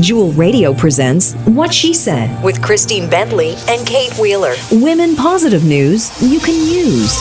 [0.00, 4.54] Jewel Radio presents What She Said with Christine Bentley and Kate Wheeler.
[4.72, 7.20] Women positive news you can use.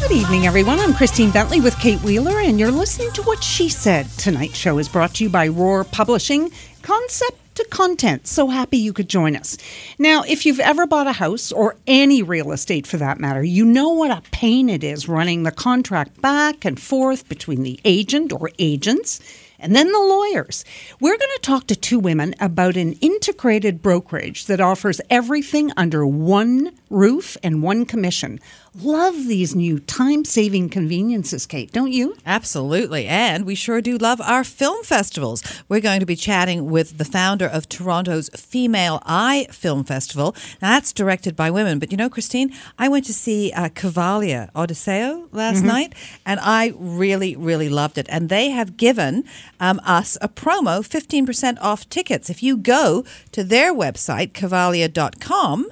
[0.00, 0.78] Good evening, everyone.
[0.78, 4.08] I'm Christine Bentley with Kate Wheeler, and you're listening to What She Said.
[4.10, 6.52] Tonight's show is brought to you by Roar Publishing.
[6.82, 8.26] Concept to content.
[8.26, 9.56] So happy you could join us.
[9.98, 13.64] Now, if you've ever bought a house or any real estate for that matter, you
[13.64, 18.32] know what a pain it is running the contract back and forth between the agent
[18.32, 19.20] or agents
[19.58, 20.64] and then the lawyers.
[21.00, 26.06] We're going to talk to two women about an integrated brokerage that offers everything under
[26.06, 28.38] one roof and one commission.
[28.82, 32.16] Love these new time saving conveniences, Kate, don't you?
[32.26, 33.06] Absolutely.
[33.06, 35.44] And we sure do love our film festivals.
[35.68, 40.34] We're going to be chatting with the founder of Toronto's Female Eye Film Festival.
[40.60, 41.78] Now, that's directed by women.
[41.78, 45.66] But you know, Christine, I went to see uh, Cavalia Odysseo last mm-hmm.
[45.66, 45.94] night,
[46.26, 48.06] and I really, really loved it.
[48.08, 49.22] And they have given
[49.60, 52.28] um, us a promo 15% off tickets.
[52.28, 55.68] If you go to their website, cavalia.com,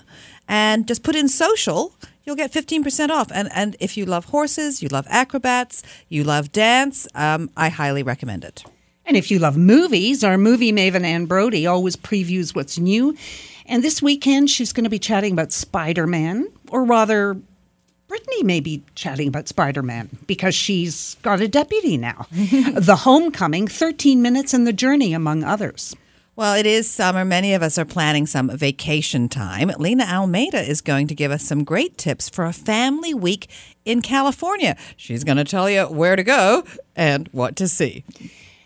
[0.48, 3.30] and just put in social, you'll get 15% off.
[3.32, 8.02] And, and if you love horses, you love acrobats, you love dance, um, I highly
[8.02, 8.64] recommend it.
[9.04, 13.16] And if you love movies, our movie maven Anne Brodie always previews what's new.
[13.66, 17.36] And this weekend, she's going to be chatting about Spider Man, or rather,
[18.08, 22.26] Brittany may be chatting about Spider Man because she's got a deputy now.
[22.30, 25.96] the Homecoming, 13 Minutes and the Journey, among others.
[26.34, 27.26] Well, it is summer.
[27.26, 29.70] Many of us are planning some vacation time.
[29.78, 33.50] Lena Almeida is going to give us some great tips for a family week
[33.84, 34.78] in California.
[34.96, 36.64] She's going to tell you where to go
[36.96, 38.04] and what to see.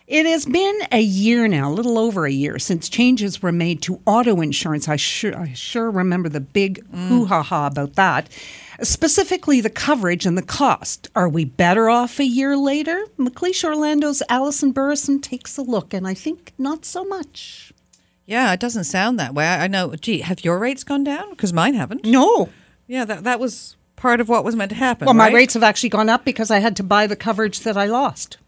[0.06, 3.82] It has been a year now, a little over a year, since changes were made
[3.82, 4.88] to auto insurance.
[4.88, 7.08] I sure, I sure remember the big mm.
[7.08, 8.28] hoo ha ha about that
[8.82, 11.08] specifically the coverage and the cost.
[11.14, 13.06] Are we better off a year later?
[13.18, 17.72] McLeish Orlando's Alison Burrison takes a look, and I think not so much.
[18.26, 19.46] Yeah, it doesn't sound that way.
[19.46, 19.94] I know.
[19.94, 21.30] Gee, have your rates gone down?
[21.30, 22.04] Because mine haven't.
[22.04, 22.48] No.
[22.88, 25.06] Yeah, that that was part of what was meant to happen.
[25.06, 25.30] Well, right?
[25.30, 27.86] my rates have actually gone up because I had to buy the coverage that I
[27.86, 28.38] lost.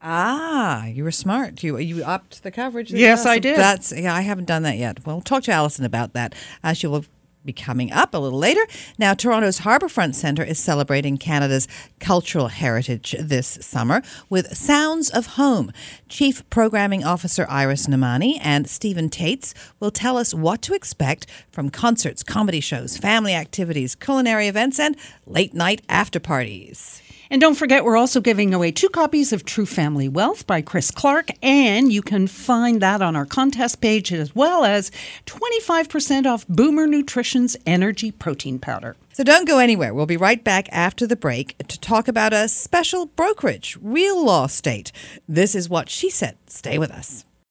[0.00, 1.62] Ah, you were smart.
[1.64, 2.92] You you upped the coverage.
[2.92, 3.56] Yes, I did.
[3.56, 4.14] That's yeah.
[4.14, 5.04] I haven't done that yet.
[5.04, 6.34] Well, we'll talk to Alison about that.
[6.62, 7.04] Uh, she will
[7.48, 8.60] be coming up a little later.
[8.98, 11.66] Now, Toronto's Harbourfront Centre is celebrating Canada's
[11.98, 15.72] cultural heritage this summer with Sounds of Home.
[16.08, 21.70] Chief Programming Officer Iris Nemani and Steven Detz will tell us what to expect from
[21.70, 24.94] concerts, comedy shows, family activities, culinary events, and
[25.26, 27.02] late night after parties.
[27.30, 30.90] And don't forget, we're also giving away two copies of True Family Wealth by Chris
[30.90, 34.90] Clark, and you can find that on our contest page as well as
[35.26, 38.96] 25% off Boomer Nutrition's Energy Protein Powder.
[39.12, 39.92] So don't go anywhere.
[39.92, 44.46] We'll be right back after the break to talk about a special brokerage, Real Law
[44.46, 44.90] State.
[45.28, 46.38] This is what she said.
[46.46, 47.26] Stay with us.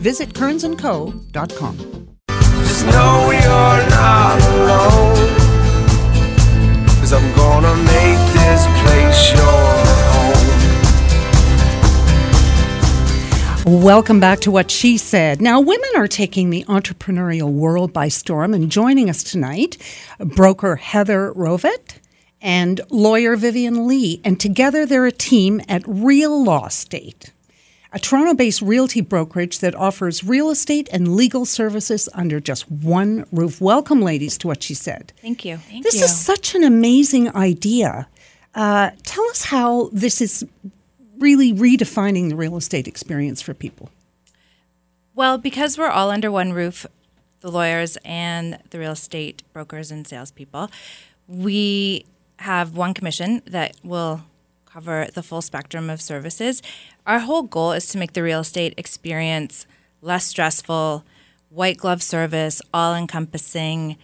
[0.00, 1.76] Visit kearnsandco.com.
[2.26, 5.28] Just know you're not alone.
[7.00, 9.44] Cause I'm gonna make this place your
[13.66, 13.82] home.
[13.82, 15.42] Welcome back to What She Said.
[15.42, 19.76] Now, women are taking the entrepreneurial world by storm, and joining us tonight,
[20.18, 21.98] broker Heather Rovet
[22.40, 27.32] and lawyer Vivian Li, and together they're a team at ReaLawState,
[27.92, 33.24] a Toronto based realty brokerage that offers real estate and legal services under just one
[33.32, 33.60] roof.
[33.60, 35.12] Welcome, ladies, to what she said.
[35.20, 35.56] Thank you.
[35.56, 36.04] Thank this you.
[36.04, 38.08] is such an amazing idea.
[38.54, 40.46] Uh, tell us how this is
[41.18, 43.90] really redefining the real estate experience for people.
[45.14, 46.86] Well, because we're all under one roof,
[47.40, 50.70] the lawyers and the real estate brokers and salespeople,
[51.26, 52.06] we
[52.38, 54.22] have one commission that will
[54.64, 56.62] cover the full spectrum of services.
[57.06, 59.66] Our whole goal is to make the real estate experience
[60.02, 61.04] less stressful,
[61.48, 63.96] white glove service, all encompassing.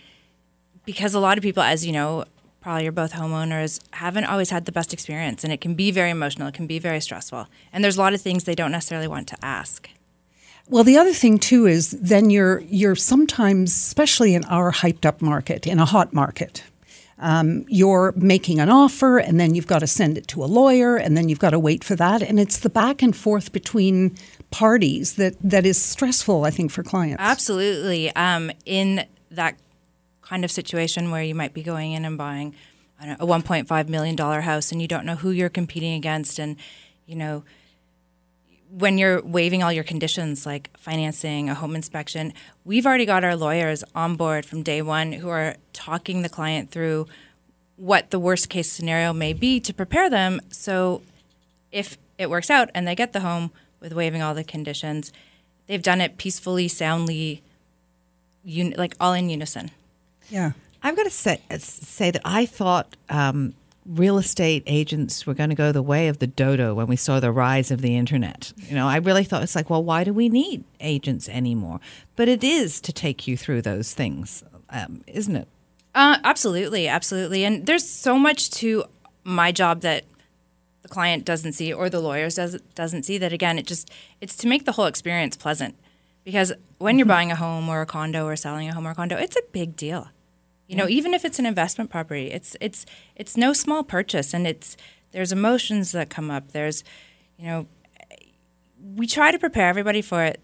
[0.85, 2.25] Because a lot of people, as you know,
[2.61, 5.45] probably you're both homeowners, haven't always had the best experience.
[5.45, 7.47] And it can be very emotional, it can be very stressful.
[7.73, 9.89] And there's a lot of things they don't necessarily want to ask.
[10.69, 15.23] Well, the other thing too is then you're you're sometimes, especially in our hyped up
[15.23, 16.65] market, in a hot market,
[17.19, 20.97] um, you're making an offer and then you've got to send it to a lawyer
[20.97, 22.23] and then you've got to wait for that.
[22.23, 24.17] And it's the back and forth between
[24.51, 27.17] parties that, that is stressful, I think, for clients.
[27.19, 28.15] Absolutely.
[28.15, 29.59] Um, in that
[30.21, 32.55] kind of situation where you might be going in and buying
[33.05, 36.57] know, a $1.5 million house and you don't know who you're competing against and,
[37.07, 37.45] you know,
[38.71, 42.33] when you're waiving all your conditions like financing, a home inspection,
[42.65, 46.71] we've already got our lawyers on board from day one who are talking the client
[46.71, 47.07] through
[47.77, 50.41] what the worst case scenario may be to prepare them.
[50.51, 51.03] So
[51.71, 55.13] if it works out and they get the home with waiving all the conditions,
[55.67, 57.43] they've done it peacefully, soundly,
[58.47, 59.71] un- like all in unison.
[60.31, 60.53] Yeah.
[60.83, 63.55] I've got to say, say that I thought um,
[63.87, 67.21] real estate agents were going to go the way of the dodo when we saw
[67.21, 68.53] the rise of the internet.
[68.69, 71.81] You know, I really thought it's like, well, why do we need agents anymore?
[72.17, 75.49] But it is to take you through those things, um, isn't it?
[75.95, 77.45] Uh, absolutely, absolutely.
[77.45, 78.85] And there's so much to
[79.25, 80.05] my job that
[80.87, 83.91] the client doesn't see or the lawyers does, doesn't see that again it just
[84.21, 85.75] it's to make the whole experience pleasant
[86.23, 87.11] because when you're mm-hmm.
[87.11, 89.43] buying a home or a condo or selling a home or a condo it's a
[89.51, 90.09] big deal
[90.67, 94.47] you know, even if it's an investment property, it's it's it's no small purchase, and
[94.47, 94.77] it's
[95.13, 96.53] there's emotions that come up.
[96.53, 96.83] There's,
[97.39, 97.67] you know,
[98.97, 100.41] we try to prepare everybody for it,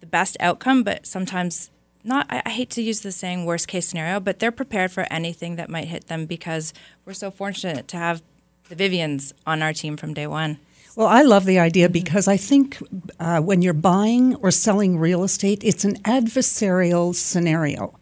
[0.00, 1.70] the best outcome, but sometimes
[2.04, 2.26] not.
[2.30, 5.56] I, I hate to use the saying worst case scenario, but they're prepared for anything
[5.56, 6.72] that might hit them because
[7.04, 8.22] we're so fortunate to have
[8.68, 10.58] the Vivians on our team from day one.
[10.94, 12.78] Well, I love the idea because I think
[13.20, 17.98] uh, when you're buying or selling real estate, it's an adversarial scenario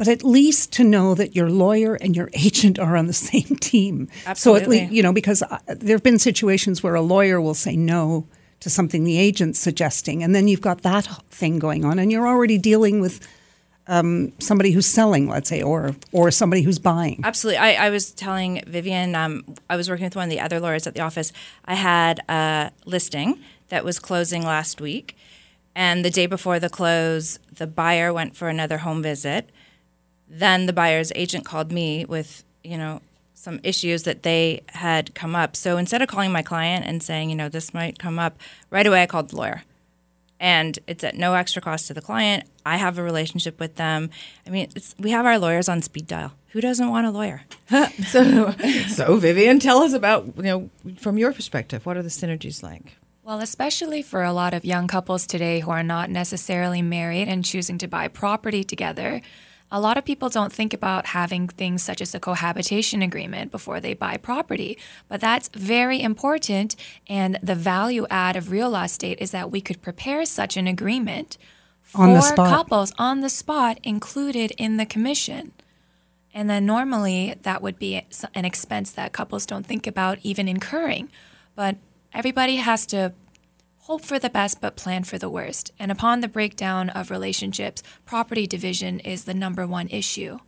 [0.00, 3.54] but at least to know that your lawyer and your agent are on the same
[3.56, 4.08] team.
[4.24, 4.34] Absolutely.
[4.34, 7.52] So at least, you know, because uh, there have been situations where a lawyer will
[7.52, 8.26] say no
[8.60, 12.26] to something the agent's suggesting, and then you've got that thing going on, and you're
[12.26, 13.20] already dealing with
[13.88, 17.20] um, somebody who's selling, let's say, or or somebody who's buying.
[17.22, 17.58] Absolutely.
[17.58, 20.86] I, I was telling Vivian, um, I was working with one of the other lawyers
[20.86, 21.30] at the office.
[21.66, 23.38] I had a listing
[23.68, 25.14] that was closing last week,
[25.74, 29.50] and the day before the close, the buyer went for another home visit
[30.30, 33.02] then the buyer's agent called me with, you know,
[33.34, 35.56] some issues that they had come up.
[35.56, 38.38] So instead of calling my client and saying, you know, this might come up,
[38.70, 39.64] right away I called the lawyer.
[40.38, 42.44] And it's at no extra cost to the client.
[42.64, 44.10] I have a relationship with them.
[44.46, 46.32] I mean, we have our lawyers on speed dial.
[46.52, 47.42] Who doesn't want a lawyer?
[48.06, 48.52] so,
[48.88, 52.96] so Vivian, tell us about you know from your perspective, what are the synergies like?
[53.22, 57.44] Well, especially for a lot of young couples today who are not necessarily married and
[57.44, 59.20] choosing to buy property together,
[59.72, 63.80] a lot of people don't think about having things such as a cohabitation agreement before
[63.80, 64.76] they buy property,
[65.08, 66.74] but that's very important.
[67.08, 71.38] And the value add of real estate is that we could prepare such an agreement
[71.82, 75.52] for couples on the spot included in the commission.
[76.32, 81.10] And then normally that would be an expense that couples don't think about even incurring.
[81.56, 81.76] But
[82.12, 83.12] everybody has to
[83.90, 85.72] hope for the best but plan for the worst.
[85.76, 90.38] And upon the breakdown of relationships, property division is the number one issue.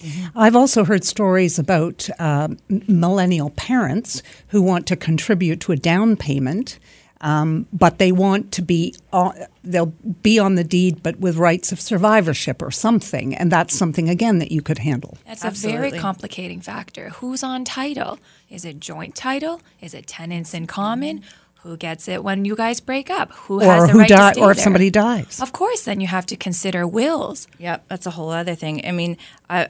[0.00, 0.38] Mm-hmm.
[0.38, 6.16] I've also heard stories about uh, millennial parents who want to contribute to a down
[6.16, 6.78] payment,
[7.22, 9.34] um, but they want to be on,
[9.64, 14.08] they'll be on the deed, but with rights of survivorship or something, and that's something
[14.08, 15.18] again that you could handle.
[15.26, 15.88] That's Absolutely.
[15.88, 17.08] a very complicating factor.
[17.18, 18.20] Who's on title?
[18.48, 19.60] Is it joint title?
[19.80, 21.24] Is it tenants in common?
[21.66, 23.32] Who gets it when you guys break up?
[23.32, 24.62] Who or has the who right die, to stay Or if there?
[24.62, 25.40] somebody dies.
[25.40, 27.48] Of course, then you have to consider wills.
[27.58, 28.86] Yep, that's a whole other thing.
[28.86, 29.16] I mean,
[29.50, 29.66] I,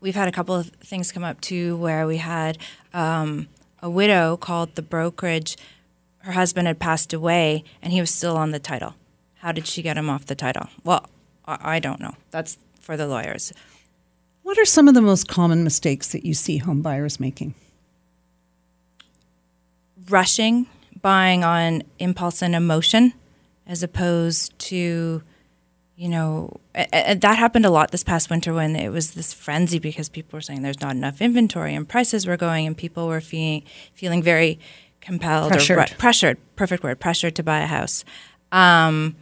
[0.00, 2.58] we've had a couple of things come up too where we had
[2.92, 3.48] um,
[3.82, 5.56] a widow called the brokerage.
[6.18, 8.94] Her husband had passed away and he was still on the title.
[9.36, 10.68] How did she get him off the title?
[10.84, 11.08] Well,
[11.46, 12.12] I, I don't know.
[12.30, 13.54] That's for the lawyers.
[14.42, 17.54] What are some of the most common mistakes that you see home buyers making?
[20.10, 20.66] Rushing
[21.02, 23.12] buying on impulse and emotion
[23.66, 25.22] as opposed to
[25.96, 30.08] you know that happened a lot this past winter when it was this frenzy because
[30.08, 33.62] people were saying there's not enough inventory and prices were going and people were feeling
[33.94, 34.58] feeling very
[35.00, 35.78] compelled pressured.
[35.78, 38.04] or pressured perfect word pressured to buy a house
[38.52, 39.16] um,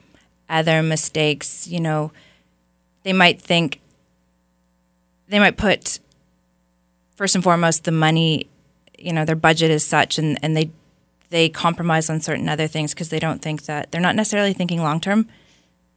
[0.48, 2.12] other mistakes you know
[3.02, 3.80] they might think
[5.28, 5.98] they might put
[7.16, 8.46] first and foremost the money
[8.98, 10.70] you know their budget is such and, and they
[11.30, 14.80] they compromise on certain other things because they don't think that they're not necessarily thinking
[14.82, 15.28] long term.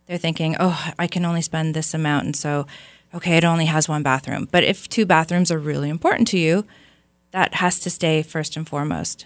[0.08, 2.66] They're thinking, oh, I can only spend this amount, and so
[3.14, 4.48] okay, it only has one bathroom.
[4.52, 6.66] But if two bathrooms are really important to you,
[7.32, 9.26] that has to stay first and foremost.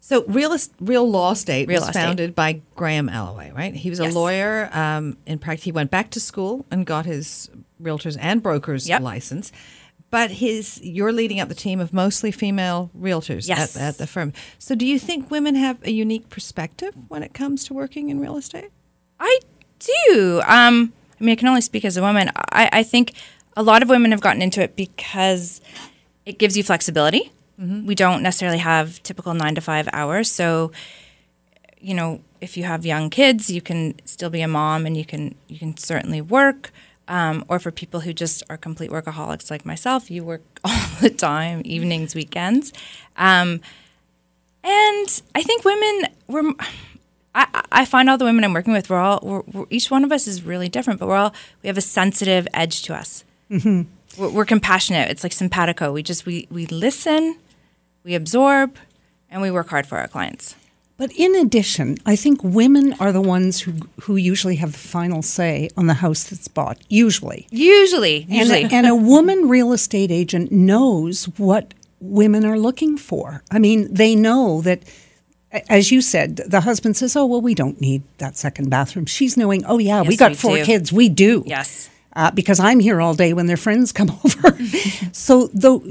[0.00, 2.02] So, Real, ReaLawState Real was Estate.
[2.02, 3.72] founded by Graham Alloway, right?
[3.74, 4.12] He was Yes.
[4.12, 4.68] a lawyer.
[4.76, 7.48] Um, in practice, he went back to school and got his
[7.80, 9.00] realtors and brokers Yep.
[9.02, 9.52] license.
[10.12, 13.74] But his, you're leading up the team of mostly female realtors Yes.
[13.76, 14.32] at, at the firm.
[14.58, 18.20] So, do you think women have a unique perspective when it comes to working in
[18.20, 18.70] real estate?
[19.18, 19.40] I
[19.80, 20.42] do.
[20.46, 22.30] Um, I mean, I can only speak as a woman.
[22.36, 23.14] I, I think
[23.56, 25.60] a lot of women have gotten into it because
[26.26, 27.32] it gives you flexibility.
[27.58, 30.30] We don't necessarily have typical nine to five hours.
[30.30, 30.72] So,
[31.80, 35.04] you know, if you have young kids, you can still be a mom and you
[35.04, 36.70] can you can certainly work.
[37.12, 41.10] Um, or for people who just are complete workaholics like myself, you work all the
[41.10, 42.72] time, evenings, weekends.
[43.16, 43.60] Um,
[44.64, 46.54] and I think women, we're,
[47.34, 50.04] I, I find all the women I'm working with, we're all, we're, we're, each one
[50.04, 53.24] of us is really different, but we're all, we have a sensitive edge to us.
[54.16, 55.10] We're, we're compassionate.
[55.10, 55.92] It's like simpatico.
[55.92, 57.36] We just, we, we listen,
[58.04, 58.76] we absorb,
[59.30, 60.54] and we work hard for our clients.
[61.02, 65.20] But in addition, I think women are the ones who who usually have the final
[65.20, 66.78] say on the house that's bought.
[66.88, 68.62] Usually, Usually, and usually.
[68.62, 73.42] a, and a woman real estate agent knows what women are looking for.
[73.50, 74.84] I mean, they know that.
[75.68, 79.36] As you said, the husband says, "Oh well, we don't need that second bathroom." She's
[79.36, 80.64] knowing, "Oh yeah, we got we four do.
[80.64, 80.92] kids.
[80.92, 81.90] We do." yes.
[82.14, 84.56] uh, because I'm here all day when their friends come over.
[85.12, 85.82] so, though,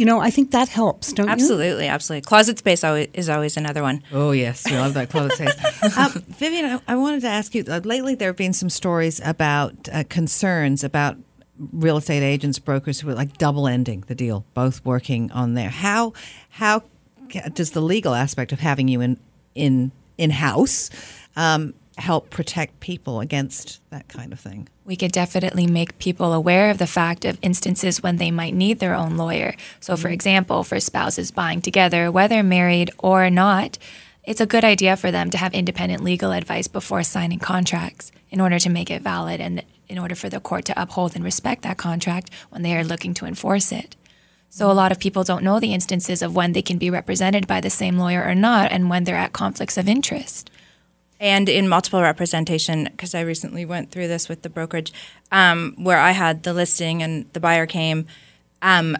[0.00, 1.32] you know, I think that helps, don't you?
[1.32, 2.22] Absolutely, absolutely.
[2.22, 4.02] Closet space always, is always another one.
[4.10, 5.96] Oh yes, we love that closet space.
[5.98, 7.64] um, Vivian, I, I wanted to ask you.
[7.68, 11.18] Uh, lately, there have been some stories about uh, concerns about
[11.70, 15.68] real estate agents, brokers who are like double ending the deal, both working on there.
[15.68, 16.14] How
[16.48, 16.82] how
[17.52, 19.20] does the legal aspect of having you in
[19.54, 20.88] in in house
[21.36, 24.68] um, help protect people against that kind of thing?
[24.90, 28.80] we could definitely make people aware of the fact of instances when they might need
[28.80, 29.54] their own lawyer.
[29.78, 30.14] So, for mm-hmm.
[30.14, 33.78] example, for spouses buying together, whether married or not,
[34.24, 38.40] it's a good idea for them to have independent legal advice before signing contracts in
[38.40, 41.62] order to make it valid and in order for the court to uphold and respect
[41.62, 43.94] that contract when they are looking to enforce it.
[44.48, 47.46] So, a lot of people don't know the instances of when they can be represented
[47.46, 50.50] by the same lawyer or not and when they're at conflicts of interest.
[51.20, 54.92] And in multiple representation because I recently went through this with the brokerage
[55.30, 58.06] um, where I had the listing and the buyer came.
[58.62, 58.96] Um,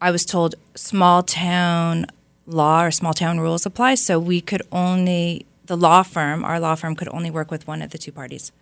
[0.00, 2.06] I was told small town
[2.46, 6.74] law or small town rules apply, so we could only the law firm, our law
[6.74, 8.52] firm, could only work with one of the two parties.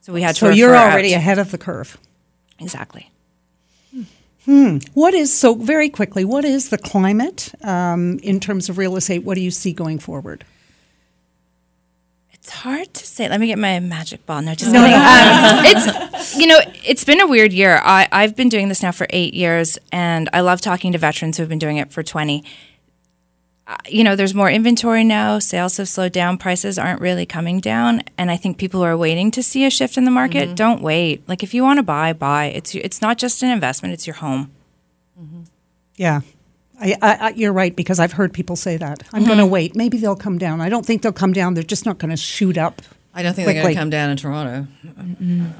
[0.00, 1.98] So we had So you're refer out- already ahead of the curve.
[2.60, 3.10] exactly.
[4.44, 4.78] Hmm.
[4.94, 6.24] What is so very quickly?
[6.24, 9.24] What is the climate um, in terms of real estate?
[9.24, 10.44] What do you see going forward?
[12.48, 13.28] It's hard to say.
[13.28, 14.40] Let me get my magic ball.
[14.40, 14.94] No, just kidding.
[14.94, 17.78] Um, it's you know, it's been a weird year.
[17.84, 21.36] I, I've been doing this now for eight years, and I love talking to veterans
[21.36, 22.42] who have been doing it for twenty.
[23.66, 25.38] Uh, you know, there's more inventory now.
[25.38, 26.38] Sales have slowed down.
[26.38, 29.70] Prices aren't really coming down, and I think people who are waiting to see a
[29.70, 30.56] shift in the market.
[30.56, 31.28] Don't wait.
[31.28, 32.46] Like if you want to buy, buy.
[32.46, 34.50] It's it's not just an investment; it's your home.
[35.96, 36.22] Yeah.
[36.80, 39.02] I, I, I, you're right because I've heard people say that.
[39.12, 39.74] I'm going to wait.
[39.74, 40.60] Maybe they'll come down.
[40.60, 41.54] I don't think they'll come down.
[41.54, 42.82] They're just not going to shoot up.
[43.14, 44.68] I don't think they're going to come down in Toronto.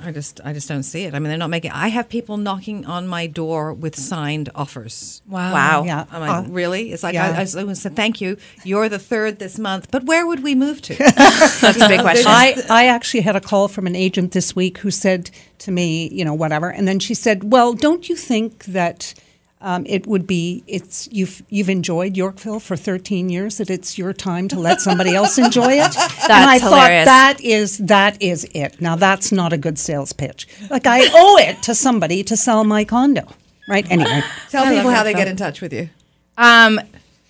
[0.05, 1.15] I just, I just don't see it.
[1.15, 1.73] I mean, they're not making.
[1.73, 5.23] I have people knocking on my door with signed offers.
[5.27, 5.53] Wow.
[5.55, 5.85] Wow.
[5.85, 6.05] Yeah.
[6.13, 6.93] Like, Uh, really?
[6.93, 7.35] It's like yeah.
[7.37, 8.37] I, I said, thank you.
[8.63, 10.95] You're the third this month, but where would we move to?
[10.99, 12.27] That's a big question.
[12.29, 16.09] I, I actually had a call from an agent this week who said to me,
[16.11, 19.15] you know, whatever, and then she said, "Well, don't you think that
[19.61, 24.13] um, it would be it's you've you've enjoyed Yorkville for 13 years that it's your
[24.13, 28.45] time to let somebody else enjoy it?" that's and I thought that is that is
[28.55, 28.81] it.
[28.81, 30.47] Now that's not a good sales pitch.
[30.71, 33.27] Like I owe it to somebody to sell my condo,
[33.69, 33.89] right?
[33.91, 35.25] Anyway, Tell I people how they film.
[35.25, 35.91] get in touch with you.
[36.37, 36.81] Um,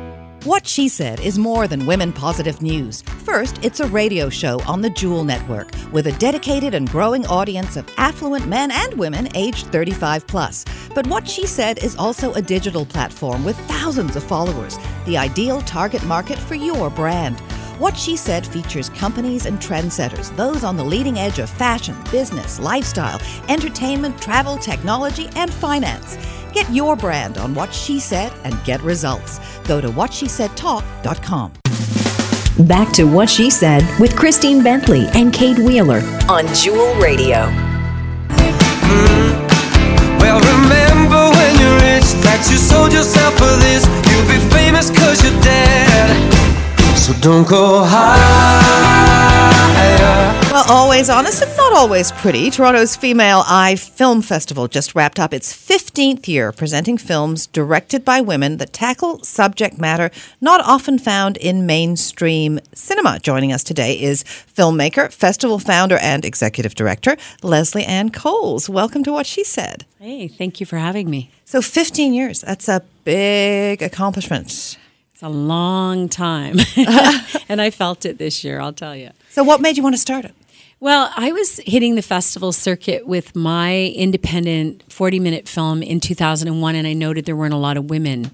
[0.46, 3.02] What She Said is more than women positive news.
[3.24, 7.78] First, it's a radio show on the Jewel Network with a dedicated and growing audience
[7.78, 10.66] of affluent men and women aged 35 plus.
[10.94, 15.62] But What She Said is also a digital platform with thousands of followers, the ideal
[15.62, 17.42] target market for your brand.
[17.84, 22.58] What She Said features companies and trendsetters, those on the leading edge of fashion, business,
[22.58, 26.18] lifestyle, entertainment, travel, technology, and finance.
[26.54, 29.42] Get your brand on What She Said and get results.
[29.68, 31.52] Go to whatshesaidtalk.com.
[32.66, 36.00] Back to What She Said with Christine Bentley and Kate Wheeler
[36.30, 37.48] on Jewel Radio.
[40.24, 43.84] Well, remember when you're rich that you sold yourself for this.
[44.10, 46.53] You'll be famous cause you're dead.
[46.96, 48.94] So don't go higher.
[50.52, 52.52] Well, always honest and not always pretty.
[52.52, 58.22] Toronto's Female Eye Film Festival just wrapped up its 15th year presenting films directed by
[58.22, 63.18] women that tackle subject matter not often found in mainstream cinema.
[63.20, 68.70] Joining us today is filmmaker, festival founder, and executive director Leslie-Ann Coles.
[68.70, 69.86] Welcome to What She Said.
[70.00, 71.32] Hey, thank you for having me.
[71.46, 74.78] So, 15 years, that's a big accomplishment.
[75.24, 76.58] A long time.
[77.50, 79.10] and I felt it this year, I'll tell you.
[79.30, 80.36] So, what made you want to start it?
[80.82, 86.76] Well, I was hitting the festival circuit with my independent 40 minute film in 2001,
[86.76, 88.32] and I noted there weren't a lot of women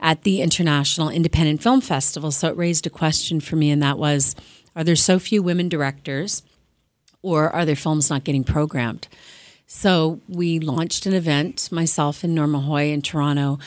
[0.00, 2.32] at the International Independent Film Festival.
[2.32, 4.34] So it raised a question for me, and that was
[4.74, 6.42] are there so few women directors,
[7.22, 9.06] or are their films not getting programmed?
[9.68, 13.60] So we launched an event, myself and Norma Hoy in Toronto.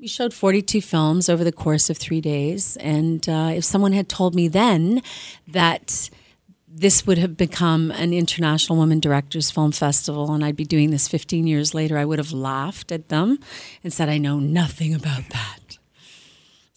[0.00, 2.76] We showed 42 films over the course of three days.
[2.76, 5.02] And uh, if someone had told me then
[5.48, 6.08] that
[6.68, 11.08] this would have become an International Women Directors Film Festival, and I'd be doing this
[11.08, 13.40] 15 years later, I would have laughed at them
[13.82, 15.78] and said, I know nothing about that.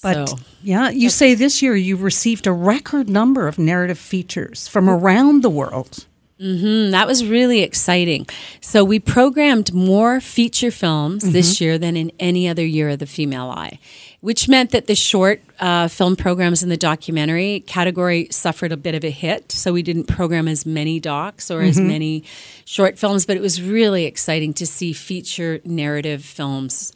[0.01, 4.67] But So- yeah, you say this year you received a record number of narrative features
[4.67, 6.07] from around the world.
[6.41, 8.27] Mm, that was really exciting.
[8.61, 13.05] So we programmed more feature films this year than in any other year of the
[13.05, 13.77] Female Eye,
[14.21, 18.95] which meant that the short uh, film programs in the documentary category suffered a bit
[18.95, 19.51] of a hit.
[19.51, 22.23] So we didn't program as many docs or as many
[22.65, 26.91] short films, but it was really exciting to see feature narrative films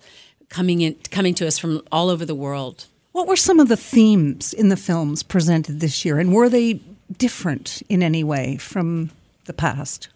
[0.49, 2.85] coming in, coming to us from all over the world.
[3.11, 6.81] What were some of the themes in the films presented this year, and were they
[7.17, 9.11] different in any way from
[9.45, 10.09] the past?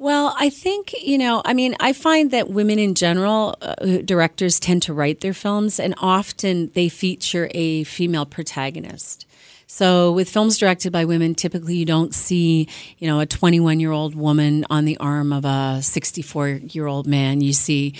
[0.00, 4.58] Well, I think, you know, I mean, I find that women in general, uh, directors
[4.58, 9.26] tend to write their films, and often they feature a female protagonist.
[9.66, 12.66] So, with films directed by women, typically you don't see,
[12.98, 17.06] you know, a 21 year old woman on the arm of a 64 year old
[17.06, 17.42] man.
[17.42, 17.94] You see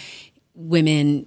[0.55, 1.27] women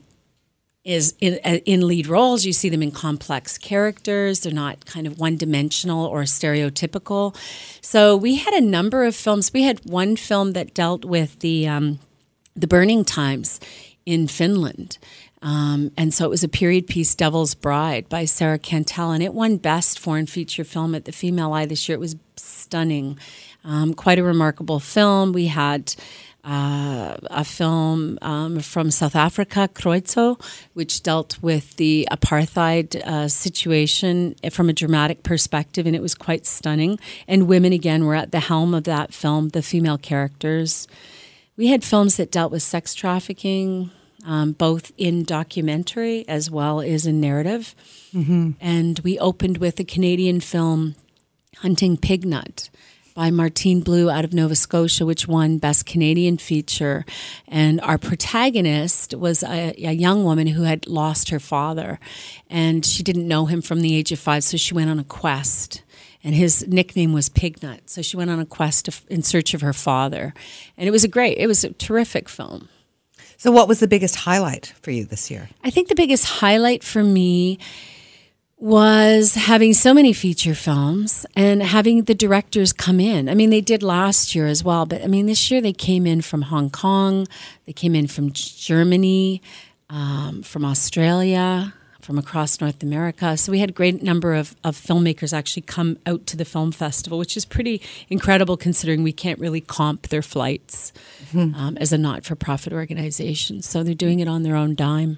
[0.84, 2.46] is in, uh, in lead roles.
[2.46, 4.42] You see them in complex characters.
[4.42, 7.36] They're not kind of one dimensional or stereotypical.
[7.82, 9.52] So we had a number of films.
[9.54, 12.00] We had one film that dealt with the um,
[12.56, 13.60] the burning times
[14.06, 14.98] in Finland.
[15.42, 19.34] Um, and so it was a period piece, Devil's Bride, by Saara Cantell, and it
[19.34, 21.98] won Best Foreign Feature Film at the Female Eye this year.
[21.98, 23.20] It was stunning,
[23.66, 25.34] um, quite a remarkable film.
[25.34, 25.96] We had
[26.44, 30.42] uh, a film um, from South Africa, Kreuzo,
[30.74, 36.46] which dealt with the apartheid uh, situation from a dramatic perspective, and it was quite
[36.46, 37.00] stunning.
[37.28, 40.88] And women, again, were at the helm of that film, the female characters.
[41.56, 43.92] We had films that dealt with sex trafficking,
[44.26, 47.74] um, both in documentary as well as in narrative.
[48.60, 50.96] And we opened with a Canadian film,
[51.58, 52.70] Hunting Pignut
[53.14, 57.06] by Martine Blue out of Nova Scotia, which won Best Canadian Feature.
[57.48, 62.00] And our protagonist was a, a young woman who had lost her father,
[62.50, 65.04] and she didn't know him from the age of five, so she went on a
[65.04, 65.84] quest.
[66.24, 67.82] And his nickname was Pignut.
[67.86, 70.34] So she went on a quest to, in search of her father.
[70.78, 72.70] And it was a great, it was a terrific film.
[73.36, 75.50] So, what was the biggest highlight for you this year?
[75.66, 77.60] I think the biggest highlight for me
[78.64, 83.28] was having so many feature films and having the directors come in.
[83.28, 86.08] I mean, they did last year as well, but I mean, this year they came
[86.08, 87.28] in from Hong Kong,
[87.66, 89.42] they came in from Germany,
[89.90, 93.36] um, from Australia, from across North America.
[93.36, 96.72] So we had a great number of, of filmmakers actually come out to the film
[96.72, 100.94] festival, which is pretty incredible considering we can't really comp their flights
[101.36, 103.62] um, as a not for profit organization.
[103.62, 105.18] So they're doing it on their own dime.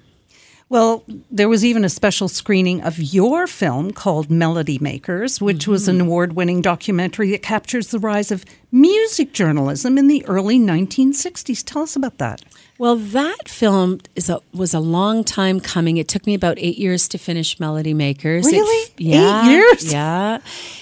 [0.68, 5.86] Well, there was even a special screening of your film called Melody Makers, which was
[5.86, 6.06] an mm-hmm.
[6.08, 11.62] award winning documentary that captures the rise of music journalism in the early 1960s.
[11.64, 12.42] Tell us about that.
[12.78, 15.98] Well, that film is a, was a long time coming.
[15.98, 18.48] It took me about eight years to finish Melody Makers.
[18.48, 18.92] It- Really?
[18.98, 19.92] yeah, Eight years?
[19.92, 20.38] Yeah.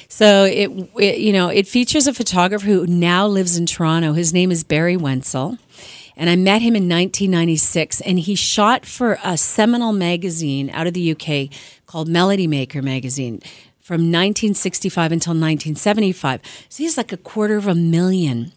[0.08, 4.12] So it, it, you know, it features a photographer who now lives in Toronto.
[4.14, 5.58] His name is Barrie Wentzell.
[6.16, 10.94] And I met him in 1996, and he shot for a seminal magazine out of
[10.94, 11.50] the UK
[11.86, 13.40] called Melody Maker magazine
[13.80, 16.40] from 1965 until 1975.
[16.68, 18.52] So he has like a quarter of a million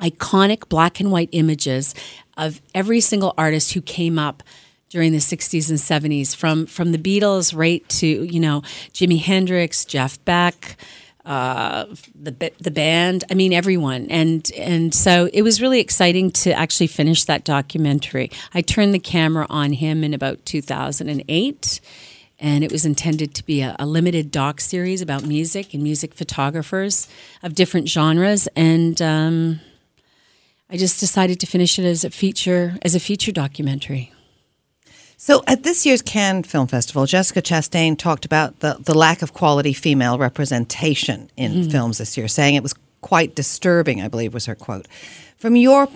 [0.00, 1.94] iconic black and white images
[2.36, 4.42] of every single artist who came up
[4.88, 8.60] during the 60s and 70s from from the Beatles right to you know
[8.92, 10.76] Jimi Hendrix, Jeff Beck,
[11.24, 13.24] uh, the the band.
[13.30, 18.30] I mean everyone, and and so it was really exciting to actually finish that documentary.
[18.54, 21.80] I turned the camera on him in about 2008.
[22.44, 26.12] And it was intended to be a, a limited doc series about music and music
[26.12, 27.06] photographers
[27.40, 28.48] of different genres.
[28.56, 29.60] And um,
[30.68, 34.12] I just decided to finish it as a feature as a feature documentary.
[35.24, 39.32] So at this year's Cannes Film Festival, Jessica Chastain talked about the, the lack of
[39.32, 41.70] quality female representation in hmm.
[41.70, 44.88] films this year, saying it was quite disturbing, I believe was her quote.
[45.36, 45.88] From your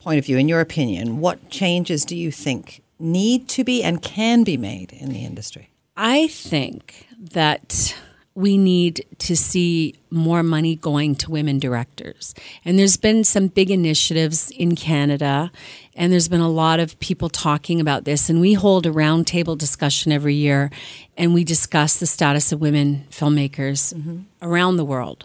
[0.00, 4.02] point of view, in your opinion, what changes do you think need to be and
[4.02, 5.70] can be made in the industry?
[5.96, 7.94] I think that
[8.36, 12.34] we need to see more money going to women directors.
[12.66, 15.50] And there's been some big initiatives in Canada,
[15.94, 18.28] and there's been a lot of people talking about this.
[18.28, 20.70] And we hold a roundtable discussion every year,
[21.16, 24.18] and we discuss the status of women filmmakers mm-hmm.
[24.42, 25.24] around the world.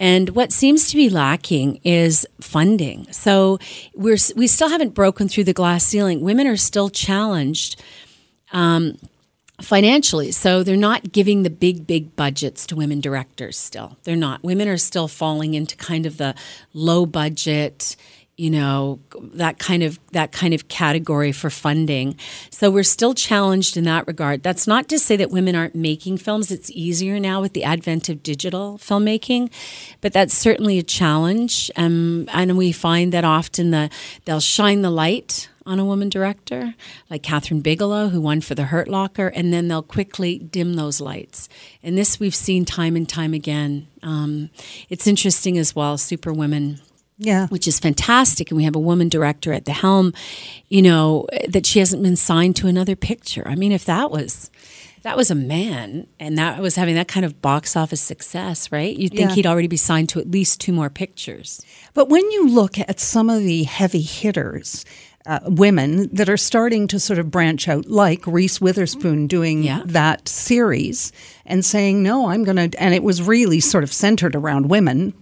[0.00, 3.12] And what seems to be lacking is funding.
[3.12, 3.58] So
[3.94, 6.22] we're we still haven't broken through the glass ceiling.
[6.22, 7.82] Women are still challenged
[8.52, 8.96] um,
[9.60, 10.30] financially.
[10.30, 13.96] So they're not giving the big, big budgets to women directors still.
[14.04, 14.42] They're not.
[14.42, 16.34] Women are still falling into kind of the
[16.72, 17.96] low budget,
[18.36, 19.00] you know,
[19.34, 22.16] that kind of that kind of category for funding.
[22.50, 24.44] So we're still challenged in that regard.
[24.44, 26.52] That's not to say that women aren't making films.
[26.52, 29.50] It's easier now with the advent of digital filmmaking,
[30.00, 31.68] but that's certainly a challenge.
[31.74, 33.90] Um, and we find that often the
[34.24, 36.74] they'll shine the light on a woman director,
[37.10, 41.00] like Kathryn Bigelow, who won for The Hurt Locker, and then they'll quickly dim those
[41.00, 41.48] lights.
[41.82, 43.86] And this we've seen time and time again.
[44.02, 44.50] Um,
[44.88, 46.80] it's interesting as well, Superwomen
[47.18, 47.48] Yeah.
[47.48, 48.50] which is fantastic.
[48.50, 50.12] And we have a woman director at the helm,
[50.68, 53.42] you know, that she hasn't been signed to another picture.
[53.46, 54.50] I mean, if that was.
[54.96, 58.72] If that was a man and that was having that kind of box office success,
[58.72, 58.96] right?
[58.96, 59.34] You'd think Yeah.
[59.36, 61.62] he'd already be signed to at least two more pictures.
[61.94, 64.84] But when you look at some of the heavy hitters,
[65.26, 69.82] uh, women that are starting to sort of branch out, like Reese Witherspoon doing Yeah.
[69.84, 71.12] that series
[71.44, 75.12] and saying, no, I'm going to, and it was really sort of centered around women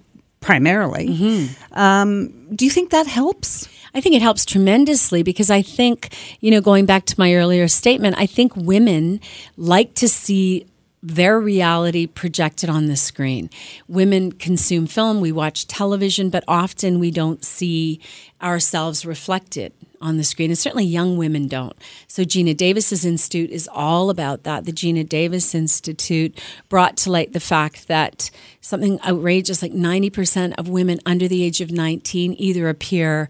[0.40, 1.08] primarily.
[1.08, 1.78] Mm-hmm.
[1.78, 3.68] Um, do you think that helps?
[3.94, 7.66] I think it helps tremendously because I think, you know, going back to my earlier
[7.66, 9.20] statement, I think women
[9.56, 10.66] like to see
[11.06, 13.48] their reality projected on the screen.
[13.86, 18.00] Women consume film, we watch television, but often we don't see
[18.42, 20.50] ourselves reflected on the screen.
[20.50, 21.76] And certainly young women don't.
[22.08, 24.64] So Geena Davis's Institute is all about that.
[24.64, 26.38] The Geena Davis Institute
[26.68, 31.60] brought to light the fact that something outrageous like 90% of women under the age
[31.60, 33.28] of 19 either appear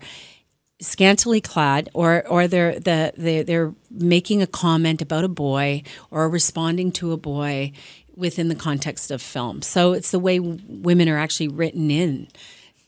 [0.81, 6.29] scantily clad or or they're the they they're making a comment about a boy or
[6.29, 7.73] responding to a boy
[8.15, 9.63] within the context of film.
[9.63, 12.29] So it's the way women are actually written in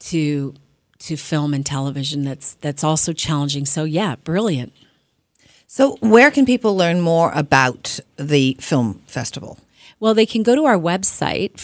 [0.00, 0.54] to
[1.00, 3.64] to film and television that's that's also challenging.
[3.66, 4.72] So yeah, brilliant.
[5.70, 9.58] So, where can people learn more about the film festival?
[10.00, 11.58] Well, they can go to our website,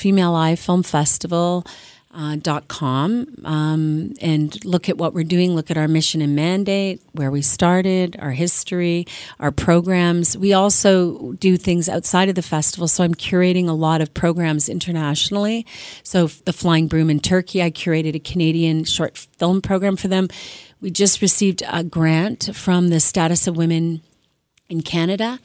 [2.14, 7.30] femaleeyefilmfestival.com, um, and look at what we're doing, look at our mission and mandate, where
[7.30, 9.06] we started, our history,
[9.40, 10.36] our programs.
[10.36, 14.68] We also do things outside of the festival, so I'm curating a lot of programs
[14.68, 15.66] internationally.
[16.02, 20.28] So, the Flying Broom in Turkey, I curated a Canadian short film program for them.
[20.80, 24.02] We just received a grant from the Status of Women
[24.70, 25.38] in Canada,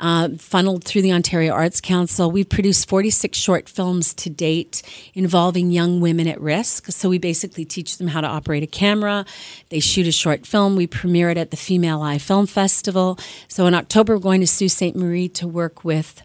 [0.00, 2.30] uh, funneled through the Ontario Arts Council.
[2.30, 4.82] We've produced 46 short films to date
[5.14, 6.86] involving young women at risk.
[6.90, 9.26] So we basically teach them how to operate a camera.
[9.68, 10.74] They shoot a short film.
[10.74, 13.18] We premiere it at the Female Eye Film Festival.
[13.46, 14.96] So in October, we're going to Sault Ste.
[14.96, 16.22] Marie to work with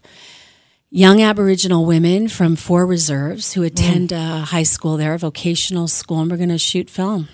[0.90, 6.20] young Aboriginal women from four reserves who attend a high school there, a vocational school,
[6.20, 7.28] and we're going to shoot film.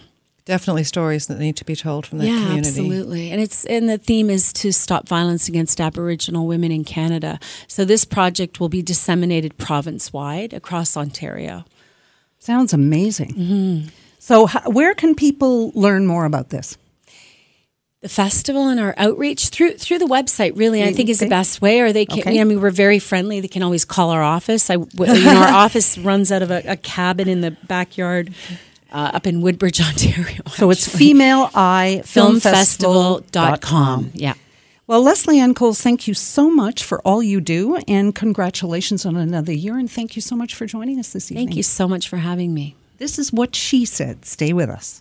[0.47, 2.69] Definitely stories that need to be told from that yeah, community.
[2.69, 3.31] absolutely.
[3.33, 7.39] And it's and the theme is to stop violence against Aboriginal women in Canada.
[7.67, 11.65] So this project will be disseminated province wide across Ontario.
[12.39, 13.35] Sounds amazing.
[13.35, 13.89] Mm-hmm.
[14.21, 16.79] So, how, where can people learn more about this?
[18.03, 21.61] the festival and our outreach through through the website really I think is the best
[21.61, 22.33] way or they can Okay.
[22.33, 25.13] you know, I mean we're very friendly they can always call our office I w-
[25.13, 28.33] you know our office runs out of a, a cabin in the backyard
[28.97, 34.35] uh, up in Woodbridge Ontario So it's female eye filmfestival.com yeah
[34.89, 39.53] Well, Leslie-Ann Coles, thank you so much for all you do, and congratulations on another
[39.53, 39.79] year.
[39.79, 41.49] And thank you so much for joining us this evening.
[41.49, 44.25] thank you so much for having me This is what she said.
[44.25, 45.01] Stay with us.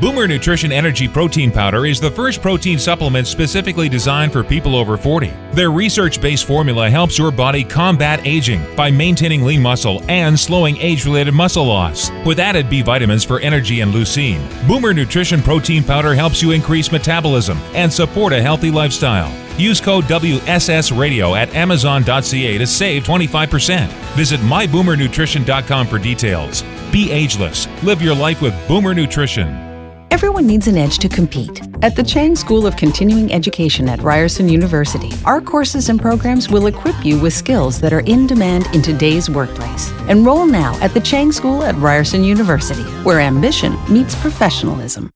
[0.00, 4.98] Boomer Nutrition Energy Protein Powder is the first protein supplement specifically designed for people over
[4.98, 5.32] 40.
[5.52, 10.76] Their research based formula helps your body combat aging by maintaining lean muscle and slowing
[10.76, 12.10] age related muscle loss.
[12.26, 16.92] With added B vitamins for energy and leucine, Boomer Nutrition Protein Powder helps you increase
[16.92, 19.45] metabolism and support a healthy lifestyle.
[19.58, 23.88] Use code WSS Radio at Amazon.ca to save 25%.
[24.14, 26.62] Visit myboomernutrition.com for details.
[26.92, 27.66] Be ageless.
[27.82, 29.66] Live your life with Boomer Nutrition.
[30.10, 31.60] Everyone needs an edge to compete.
[31.82, 36.68] At the Chang School of Continuing Education at Ryerson University, our courses and programs will
[36.68, 39.90] equip you with skills that are in demand in today's workplace.
[40.08, 45.10] Enroll now at the Chang School at Ryerson University, where ambition meets professionalism.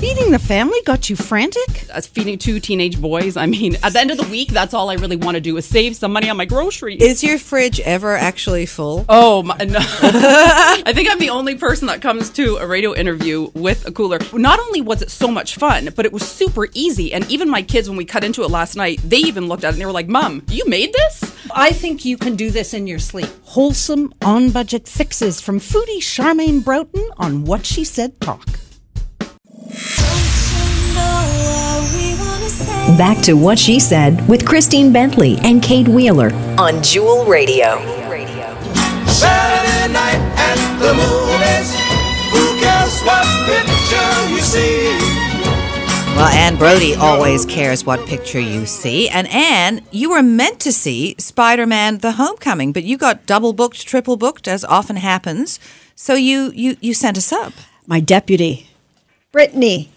[0.00, 1.88] Feeding the family got you frantic?
[1.88, 4.90] As feeding two teenage boys, I mean, at the end of the week, that's all
[4.90, 7.00] I really want to do is save some money on my groceries.
[7.00, 9.06] Is your fridge ever actually full?
[9.08, 9.78] Oh, my, no.
[9.80, 14.18] I think I'm the only person that comes to a radio interview with a cooler.
[14.34, 17.14] Not only was it so much fun, but it was super easy.
[17.14, 19.68] And even my kids, when we cut into it last night, they even looked at
[19.68, 21.34] it and they were like, Mom, you made this?
[21.54, 23.30] I think you can do this in your sleep.
[23.44, 28.46] Wholesome, on budget fixes from foodie Charmaine Broughton on What She Said Talk.
[32.94, 37.80] Back to what she said with Christine Bentley and Kate Wheeler on Jewel Radio.
[39.06, 41.74] Saturday night at the movies.
[42.30, 44.96] Who cares what picture you see?
[46.14, 49.08] Well, Anne Brodie always cares what picture you see.
[49.08, 53.52] And Anne, you were meant to see Spider Man The Homecoming, but you got double
[53.52, 55.58] booked, triple booked, as often happens.
[55.96, 57.52] So you, you, you sent us up.
[57.86, 58.68] My deputy,
[59.32, 59.90] Brittany.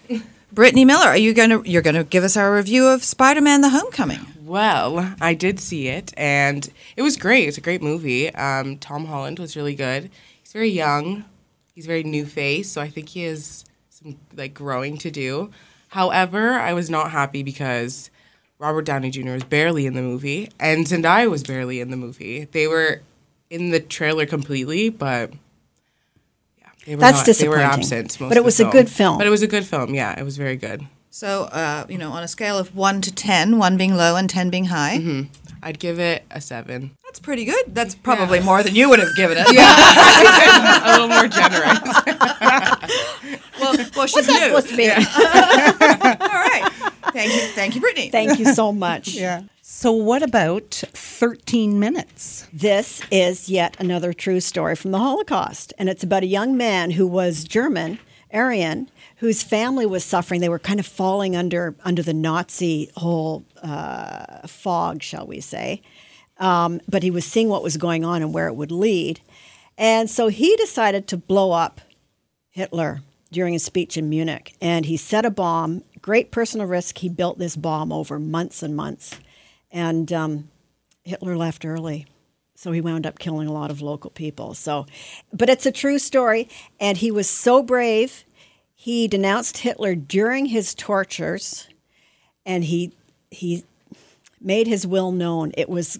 [0.52, 3.40] Brittany Miller, are you going to you're going to give us our review of Spider
[3.40, 4.26] Man: The Homecoming?
[4.42, 7.46] Well, I did see it, and it was great.
[7.46, 8.34] It's a great movie.
[8.34, 10.10] Um, Tom Holland was really good.
[10.42, 11.24] He's very young.
[11.72, 15.52] He's very new face, so I think he has some like growing to do.
[15.88, 18.10] However, I was not happy because
[18.58, 19.30] Robert Downey Jr.
[19.32, 22.46] was barely in the movie, and Zendaya was barely in the movie.
[22.46, 23.02] They were
[23.50, 25.32] in the trailer completely, but
[26.86, 27.60] That's not, They were disappointing.
[27.66, 28.20] absent.
[28.20, 29.18] Most But it of the was a good film.
[29.18, 29.94] But it was a good film.
[29.94, 30.86] Yeah, it was very good.
[31.10, 34.30] So, uh, you know, on a scale of one to ten, one being low and
[34.30, 35.22] ten being high, Mm-hmm.
[35.62, 36.92] I'd give it a seven.
[37.04, 37.74] that's pretty good.
[37.74, 39.46] That's probably more than you would have given it.
[39.52, 39.66] Yeah,
[40.86, 41.78] a little more generous.
[43.60, 44.46] well, well, she's What's that new.
[44.48, 44.88] supposed to be?
[44.88, 46.70] All right.
[47.12, 48.08] Thank you, thank you, Brittany.
[48.10, 49.08] Thank you so much.
[49.08, 49.42] Yeah.
[49.80, 52.46] So, what about 13 minutes?
[52.52, 55.72] This is yet another true story from the Holocaust.
[55.78, 57.98] And it's about a young man who was German,
[58.30, 60.42] Aryan, whose family was suffering.
[60.42, 65.80] They were kind of falling under, under the Nazi whole uh, fog, shall we say.
[66.36, 69.20] Um, but he was seeing what was going on and where it would lead.
[69.78, 71.80] And so he decided to blow up
[72.50, 73.00] Hitler
[73.32, 74.54] during a speech in Munich.
[74.60, 76.98] And he set a bomb, great personal risk.
[76.98, 79.18] He built this bomb over months and months.
[79.70, 80.48] And um,
[81.04, 82.06] Hitler left early.
[82.54, 84.54] So he wound up killing a lot of local people.
[84.54, 84.86] So,
[85.32, 86.48] but it's a true story.
[86.78, 88.24] And he was so brave.
[88.74, 91.68] He denounced Hitler during his tortures
[92.44, 92.92] and he,
[93.30, 93.64] he
[94.40, 95.52] made his will known.
[95.56, 95.98] It was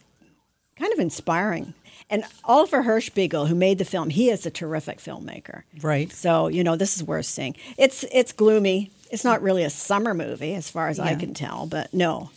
[0.77, 1.75] kind of inspiring.
[2.11, 5.63] And Oliver Hirschbiegel, who made the film, he is a terrific filmmaker.
[5.81, 6.11] Right.
[6.11, 7.55] So you know this is worth seeing.
[7.79, 8.91] It's it's gloomy.
[9.13, 11.67] It's not really a summer movie, as far as I can tell.
[11.67, 12.31] But no,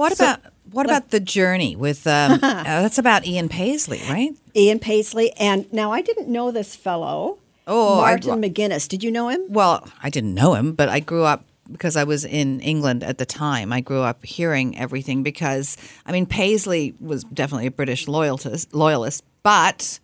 [0.00, 0.40] What So- about
[0.72, 2.06] what about the journey with?
[2.06, 4.30] Um, uh, that's about Ian Paisley, right?
[4.56, 7.36] Ian Paisley, and now I didn't know this fellow.
[7.66, 8.88] Oh, I- Martin McGuinness.
[8.88, 9.42] Did you know him?
[9.50, 13.18] Well, I didn't know him, but I grew up because I was in England at
[13.18, 13.72] the time.
[13.74, 19.22] I grew up hearing everything because I mean Paisley was definitely a British loyalist, loyalist,
[19.42, 19.98] but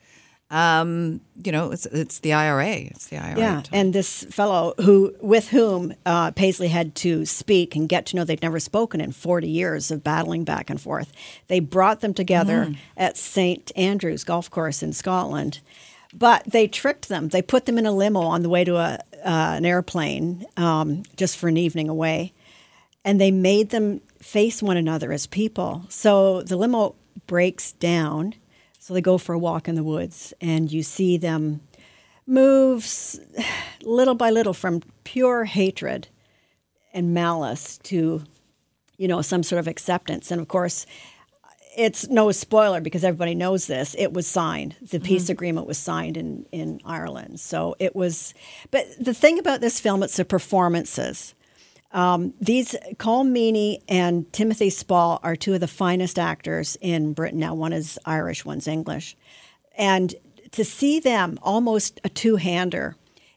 [0.48, 2.68] Um, you know, it's it's the IRA.
[2.68, 3.38] It's the IRA.
[3.38, 8.16] Yeah, and this fellow who, with whom uh, Paisley had to speak and get to
[8.16, 11.12] know, they'd never spoken in 40 years of battling back and forth.
[11.48, 12.76] They brought them together Mm.
[12.96, 15.60] at St Andrews Golf Course in Scotland,
[16.14, 17.28] but they tricked them.
[17.30, 21.02] They put them in a limo on the way to a uh, an airplane um,
[21.16, 22.32] just for an evening away,
[23.04, 25.86] and they made them face one another as people.
[25.88, 26.94] So the limo
[27.26, 28.34] breaks down.
[28.86, 31.60] So they go for a walk in the woods, and you see them
[32.24, 32.88] move
[33.82, 36.06] little by little from pure hatred
[36.94, 38.22] and malice to,
[38.96, 40.30] you know, some sort of acceptance.
[40.30, 40.86] And of course,
[41.76, 43.96] it's no spoiler because everybody knows this.
[43.98, 44.76] It was signed.
[44.80, 45.32] The peace mm-hmm.
[45.32, 47.40] agreement was signed in, in Ireland.
[47.40, 48.34] So it was,
[48.70, 51.34] but the thing about this film, it's the performances.
[51.96, 57.40] Um, these Colm Meaney and Timothy Spall are two of the finest actors in Britain
[57.40, 57.54] now.
[57.54, 59.16] One is Irish, one's English,
[59.78, 60.14] and
[60.52, 62.96] to see them almost a two-hander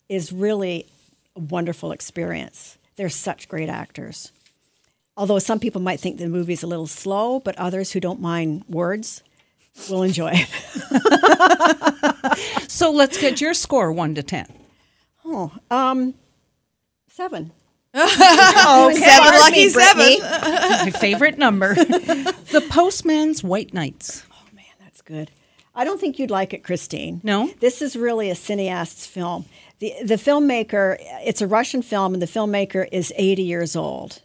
[0.09, 0.87] is really
[1.37, 2.77] a wonderful experience.
[2.97, 4.33] They're such great actors.
[5.15, 8.65] Although some people might think the movie's a little slow, but others who don't mind
[8.67, 9.23] words
[9.89, 10.49] will enjoy it.
[12.79, 14.45] So let's get your score one to ten.
[15.25, 16.13] Oh, um,
[17.09, 17.51] seven.
[17.95, 20.19] Oh, Seven lucky seven.
[20.21, 21.73] My favorite number.
[21.75, 24.23] the Postman's White Nights.
[24.31, 25.31] Oh man, that's good.
[25.73, 27.21] I don't think you'd like it, Christine.
[27.23, 27.49] No?
[27.59, 29.45] This is really a cineast's film.
[29.79, 34.21] The, the filmmaker, it's a Russian film, and the filmmaker is 80 years old.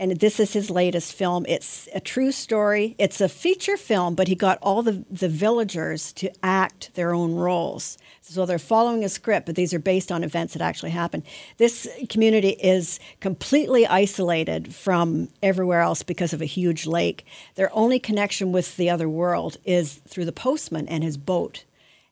[0.00, 1.44] And this is his latest film.
[1.46, 2.94] It's a true story.
[2.96, 7.34] It's a feature film, but he got all the, the villagers to act their own
[7.34, 7.98] roles.
[8.22, 11.24] So they're following a script, but these are based on events that actually happened.
[11.58, 17.26] This community is completely isolated from everywhere else because of a huge lake.
[17.56, 21.64] Their only connection with the other world is through the postman and his boat.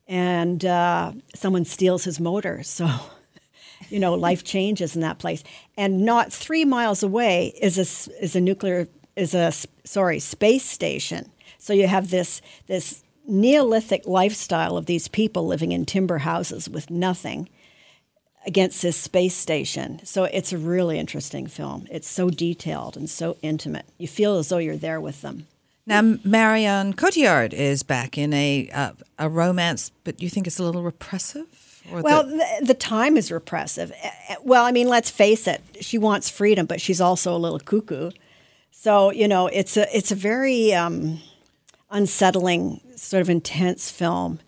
[0.07, 2.63] And uh, someone steals his motor.
[2.69, 2.87] So
[3.91, 5.43] you know, life changes in that place.
[5.77, 9.53] And not three miles away is a is a nuclear is a
[9.85, 11.31] sorry space station.
[11.59, 16.89] So you have this this Neolithic lifestyle of these people living in timber houses with
[16.89, 17.51] nothing
[18.47, 20.01] against this space station.
[20.03, 21.87] So it's a really interesting film.
[21.91, 23.85] It's so detailed and so intimate.
[23.99, 25.47] You feel as though you're there with them.
[25.89, 30.63] Now, Marion Cotillard is back in a uh, a romance, but you think it's a
[30.63, 31.47] little repressive?
[31.91, 33.91] Well, the- the, the time is repressive.
[34.45, 35.63] Well, I mean, let's face it.
[35.81, 38.11] She wants freedom, but she's also a little cuckoo.
[38.71, 41.21] So you know, it's a it's a very um,
[41.91, 44.41] unsettling, sort of intense film,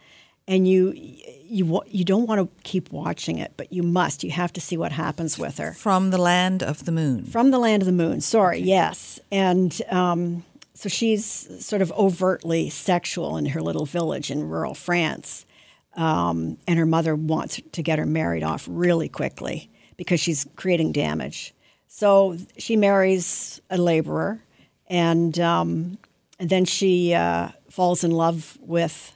[0.47, 4.23] and you you you don't want to keep watching it, but you must.
[4.23, 5.73] You have to see what happens with her.
[5.73, 7.25] from the land of the moon.
[7.25, 8.21] From the land of the moon.
[8.21, 9.19] Sorry, yes.
[9.33, 10.45] And um,
[10.81, 11.27] so she's
[11.63, 15.45] sort of overtly sexual in her little village in rural France.
[15.95, 20.93] Um, and her mother wants to get her married off really quickly because she's creating
[20.93, 21.53] damage.
[21.87, 24.43] So she marries a laborer,
[24.87, 25.99] and um,
[26.39, 29.15] and then she uh, falls in love with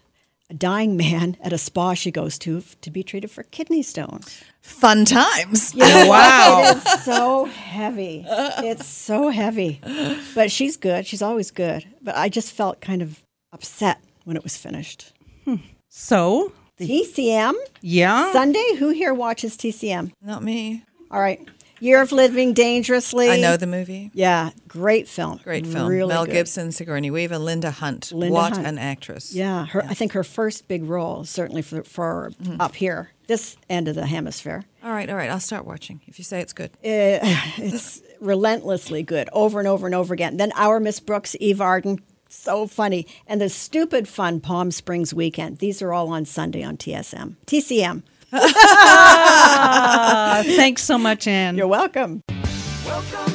[0.50, 4.42] a dying man at a spa she goes to to be treated for kidney stones.
[4.60, 5.74] Fun times.
[5.74, 6.76] You know what?
[6.76, 8.24] It is so heavy.
[8.28, 9.80] It's so heavy.
[10.34, 11.06] But she's good.
[11.06, 11.86] She's always good.
[12.02, 15.12] But I just felt kind of upset when it was finished.
[15.44, 15.56] Hmm.
[15.88, 17.54] So, TCM?
[17.82, 18.32] yeah.
[18.32, 18.76] Sunday?
[18.78, 20.12] Who here watches TCM?
[20.22, 20.82] Not me.
[21.10, 21.40] All right.
[21.80, 23.28] Year of Living Dangerously.
[23.30, 24.10] I know the movie.
[24.14, 25.40] Yeah, great film.
[25.44, 25.88] Great film.
[25.88, 26.32] Really Mel good.
[26.32, 28.12] Gibson, Sigourney Weaver, Linda Hunt.
[28.12, 28.66] Linda what Hunt.
[28.66, 29.34] an actress.
[29.34, 32.60] Yeah, her, I think her first big role, certainly for, for Mm-hmm.
[32.60, 34.64] up here, this end of the hemisphere.
[34.82, 35.30] All right, all right.
[35.30, 36.70] I'll start watching if you say it's good.
[36.84, 37.18] Uh,
[37.58, 40.36] it's relentlessly good over and over and over again.
[40.36, 43.06] Then Our Miss Brooks, Eve Arden, so funny.
[43.26, 45.58] And the stupid fun Palm Springs weekend.
[45.58, 47.36] These are all on Sunday on TSM.
[47.46, 48.02] TCM.
[50.56, 51.56] Thanks so much, Anne.
[51.56, 52.22] You're welcome.
[52.84, 53.33] Welcome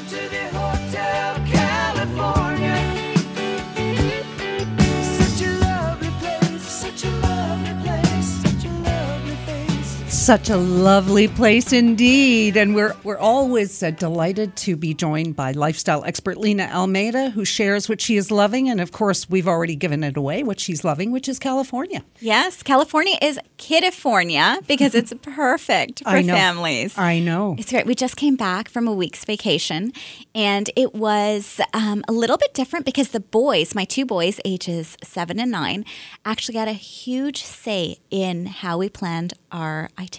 [10.30, 12.56] Such a lovely place indeed.
[12.56, 17.44] And we're, we're always uh, delighted to be joined by lifestyle expert Lena Almeida, who
[17.44, 18.70] shares what she is loving.
[18.70, 22.04] And of course, we've already given it away, what she's loving, which is California.
[22.20, 26.36] Yes, California is Kidifornia because it's perfect for I know.
[26.36, 26.96] families.
[26.96, 27.56] I know.
[27.58, 27.88] It's great.
[27.88, 29.94] We just came back from a week's vacation,
[30.36, 34.96] and it was um, a little bit different because the boys, my two boys, ages
[35.04, 35.86] seven and nine,
[36.24, 40.19] actually got a huge say in how we planned our itinerary.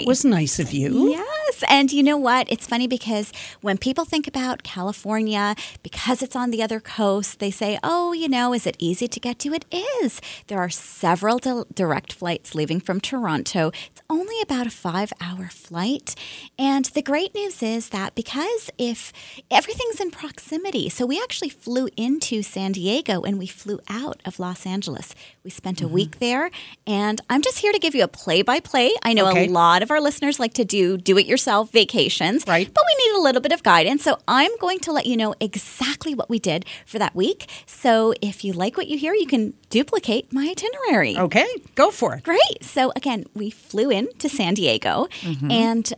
[0.00, 1.10] That was nice of you.
[1.10, 2.50] Yes, and you know what?
[2.50, 7.50] It's funny because when people think about California, because it's on the other coast, they
[7.50, 10.20] say, "Oh, you know, is it easy to get to?" It is.
[10.48, 13.72] There are several di- direct flights leaving from Toronto.
[13.90, 16.14] It's only about a 5-hour flight,
[16.58, 19.12] and the great news is that because if
[19.50, 24.38] everything's in proximity, so we actually flew into San Diego and we flew out of
[24.38, 25.14] Los Angeles.
[25.44, 25.94] We spent a mm-hmm.
[25.94, 26.50] week there,
[26.86, 28.92] and I'm just here to give you a play-by-play.
[29.02, 29.46] I know Okay.
[29.46, 32.68] a lot of our listeners like to do do-it-yourself vacations, Right.
[32.72, 35.34] But we need a little bit of guidance, so I'm going to let you know
[35.40, 37.48] exactly what we did for that week.
[37.66, 41.16] So if you like what you hear, you can duplicate my itinerary.
[41.16, 42.24] Okay, go for it.
[42.24, 42.62] Great.
[42.62, 45.50] So again, we flew in to San Diego Mhm.
[45.52, 45.92] and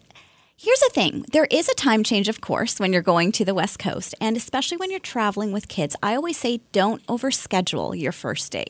[0.64, 3.52] Here's the thing there is a time change, of course, when you're going to the
[3.52, 5.96] West Coast, and especially when you're traveling with kids.
[6.04, 8.66] I always say don't overschedule your first day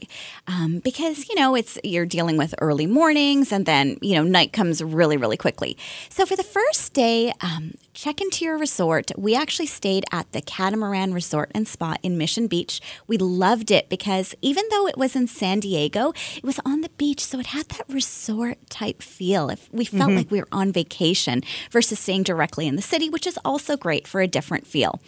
[0.47, 4.55] um, because, you know, it's you're dealing with early mornings and then, you know, night
[4.55, 5.76] comes really, really quickly.
[6.09, 9.11] So for the first day, um, check into your resort.
[9.18, 12.80] We actually stayed at the Catamaran Resort and Spa in Mission Beach.
[13.07, 16.88] We loved it because even though it was in San Diego, it was on the
[16.90, 19.51] beach, so it had that resort type feel.
[19.51, 20.16] If we felt Mhm.
[20.16, 24.07] like we were on vacation versus staying directly in the city, which is also great
[24.09, 25.01] for a different feel.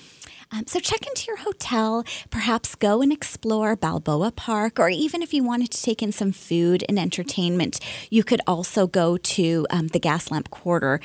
[0.52, 5.32] Um, so check into your hotel, perhaps go and explore Balboa Park, or even if
[5.32, 7.80] you wanted to take in some food and entertainment,
[8.10, 11.00] you could also go to um, the Gaslamp Quarter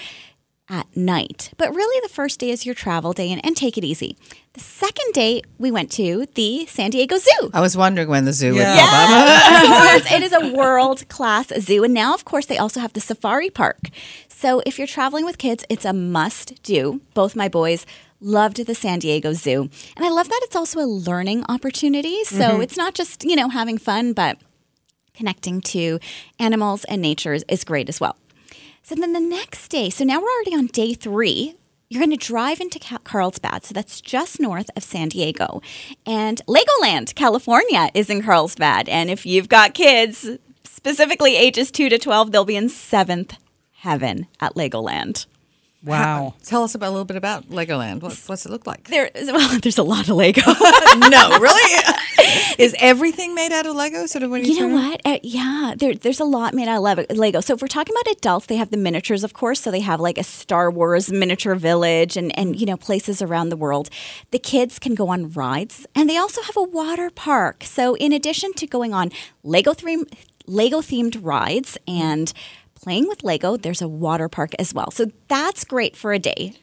[0.70, 1.52] at night.
[1.58, 4.16] But really, the first day is your travel day, and, and take it easy.
[4.54, 7.50] The second day, we went to the San Diego Zoo.
[7.54, 10.04] I was wondering when the zoo would Yes, come up.
[10.04, 10.12] of course.
[10.18, 11.84] It is a world class zoo.
[11.84, 13.90] And now, of course, they also have the safari park.
[14.28, 17.02] So if you're traveling with kids, it's a must do.
[17.14, 17.86] Both my boys
[18.22, 19.70] loved the San Diego Zoo.
[19.96, 22.24] And I love that it's also a learning opportunity.
[22.26, 22.64] So Mhm.
[22.64, 24.38] it's not just, you know, having fun, but
[25.14, 26.00] connecting to
[26.40, 28.16] animals and nature is, is great as well.
[28.84, 31.56] So then the next day, so now we're already on day three.
[31.90, 35.62] You're going to drive into Carlsbad, so that's just north of San Diego.
[36.06, 38.88] And Legoland, California, is in Carlsbad.
[38.88, 40.30] And if you've got kids,
[40.64, 43.36] specifically ages 2 to 12, they'll be in seventh
[43.72, 45.26] heaven at Legoland.
[45.82, 46.34] Wow.
[46.44, 48.02] Tell us about a little bit about Legoland.
[48.02, 48.90] What, what's it look like?
[48.90, 50.42] There, well, there's a lot of Lego.
[50.98, 51.84] no, really?
[52.58, 54.06] Is everything made out of Lego?
[54.06, 55.02] Sort of when you, You know what?
[55.06, 57.40] Uh, yeah, there, there's a lot made out of Lego- Lego.
[57.40, 59.62] So if we're talking about adults, they have the miniatures, of course.
[59.62, 63.48] So they have like a Star Wars miniature village and, and you know places around
[63.50, 63.90] the world.
[64.32, 67.64] The kids can go on rides, and they also have a water park.
[67.64, 69.12] So in addition to going on
[69.44, 70.06] Lego theme,
[70.46, 72.34] Lego themed rides and
[72.82, 74.92] playing with Lego, there's a water park as well.
[74.92, 76.54] So that's great for a day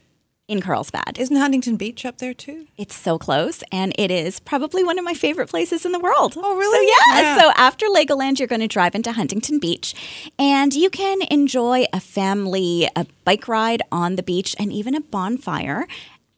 [0.48, 1.18] in Carlsbad.
[1.18, 2.66] Isn't Huntington Beach up there too?
[2.76, 6.34] It's so close, and it is probably one of my favorite places in the world.
[6.36, 6.86] Oh, really?
[6.86, 7.22] So, yeah.
[7.22, 7.38] Yeah.
[7.38, 9.94] So, after Legoland, you're going to drive into Huntington Beach,
[10.38, 15.00] and you can enjoy a family a bike ride on the beach and even a
[15.00, 15.86] bonfire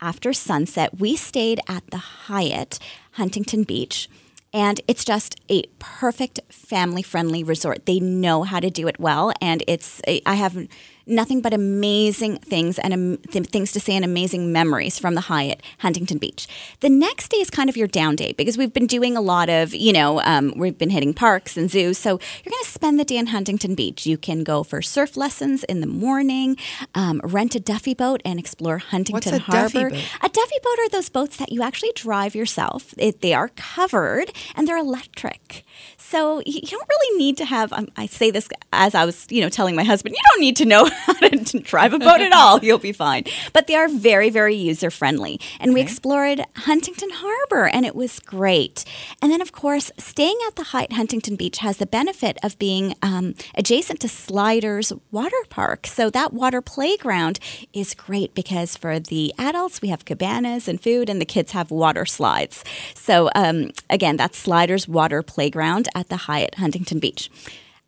[0.00, 0.98] after sunset.
[0.98, 2.78] We stayed at the Hyatt
[3.12, 4.08] Huntington Beach.
[4.52, 7.86] And it's just a perfect family friendly resort.
[7.86, 9.32] They know how to do it well.
[9.40, 10.68] And it's, I have
[11.08, 15.22] nothing but amazing things and um, th- things to say and amazing memories from the
[15.22, 16.46] Hyatt Huntington Beach.
[16.80, 19.48] The next day is kind of your down day because we've been doing a lot
[19.48, 21.98] of, you know, um, we've been hitting parks and zoos.
[21.98, 24.06] So you're going to spend the day in Huntington Beach.
[24.06, 26.56] You can go for surf lessons in the morning,
[26.94, 29.90] um, rent a Duffy boat and explore Huntington a Duffy Harbor.
[29.90, 30.04] boat?
[30.22, 32.94] A Duffy boat are those boats that you actually drive yourself.
[32.98, 35.64] It, they are covered and they're electric.
[36.10, 37.70] So you don't really need to have.
[37.70, 40.56] Um, I say this as I was, you know, telling my husband, you don't need
[40.56, 42.58] to know how to drive a boat at all.
[42.64, 43.24] You'll be fine.
[43.52, 45.38] But they are very, very user friendly.
[45.60, 48.86] And we explored Huntington Harbor, and it was great.
[49.20, 52.94] And then, of course, staying at the Hyatt Huntington Beach has the benefit of being
[53.02, 55.86] um, adjacent to Sliders Water Park.
[55.86, 57.38] So that water playground
[57.74, 61.70] is great because for the adults, we have cabanas and food, and the kids have
[61.70, 62.64] water slides.
[62.94, 67.30] So um, again, that's Sliders Water Playground at the Hyatt Huntington Beach.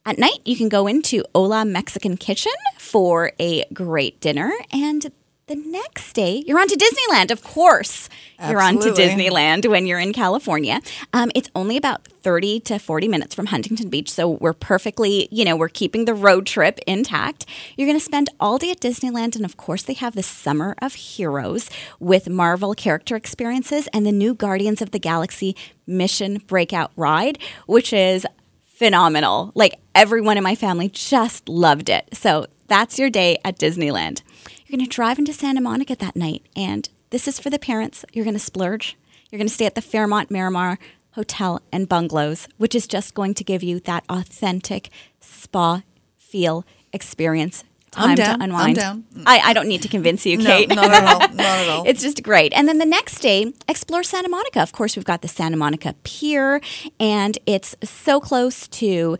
[0.04, 4.50] At night, you can go into Ola Mexican Kitchen for a great dinner.
[4.72, 5.12] And
[5.51, 8.09] the next day, you're on to Disneyland, of course.
[8.48, 10.80] You're on to Disneyland when you're in California.
[11.12, 14.11] Um, it's only about 30 to 40 minutes from Huntington Beach.
[14.11, 17.46] So we're perfectly, you know, we're keeping the road trip intact.
[17.76, 19.34] You're going to spend all day at Disneyland.
[19.34, 24.12] And of course, they have the Summer of Heroes with Marvel character experiences and the
[24.12, 28.24] new Guardians of the Galaxy Mission Breakout ride, which is
[28.64, 29.51] phenomenal.
[29.57, 32.09] Like everyone in my family just loved it.
[32.12, 34.22] So that's your day at Disneyland.
[34.71, 38.05] You're going to drive into Santa Monica that night, and this is for the parents.
[38.12, 38.97] You're going to splurge.
[39.29, 40.79] You're going to stay at the Fairmont Miramar
[41.14, 45.83] Hotel and Bungalows, which is just going to give you that authentic spa
[46.16, 47.64] feel experience.
[47.91, 48.77] time to I'm unwind.
[48.77, 49.07] down.
[49.27, 50.68] I, I don't need to convince you, No, Kate.
[50.68, 51.18] not at all.
[51.18, 51.85] Not at all.
[51.89, 52.53] it's just great.
[52.53, 54.61] And then the next day, explore Santa Monica.
[54.61, 56.61] Of course, we've got the Santa Monica Pier,
[57.01, 59.18] and it's so close to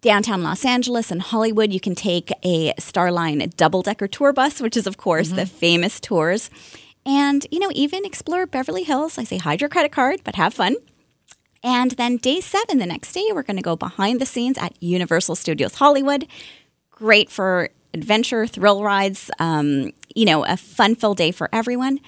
[0.00, 1.72] downtown Los Angeles and Hollywood.
[1.72, 6.00] You can take a Starline double decker tour bus, which is, of course, the famous
[6.00, 6.50] tours.
[7.04, 9.18] And, you know, even explore Beverly Hills.
[9.18, 10.76] I say hide your credit card, but have fun.
[11.62, 14.80] And then day seven, the next day, we're going to go behind the scenes at
[14.80, 16.26] Universal Studios Hollywood.
[16.90, 21.98] Great for adventure, thrill rides, um, you know, a fun filled day for everyone.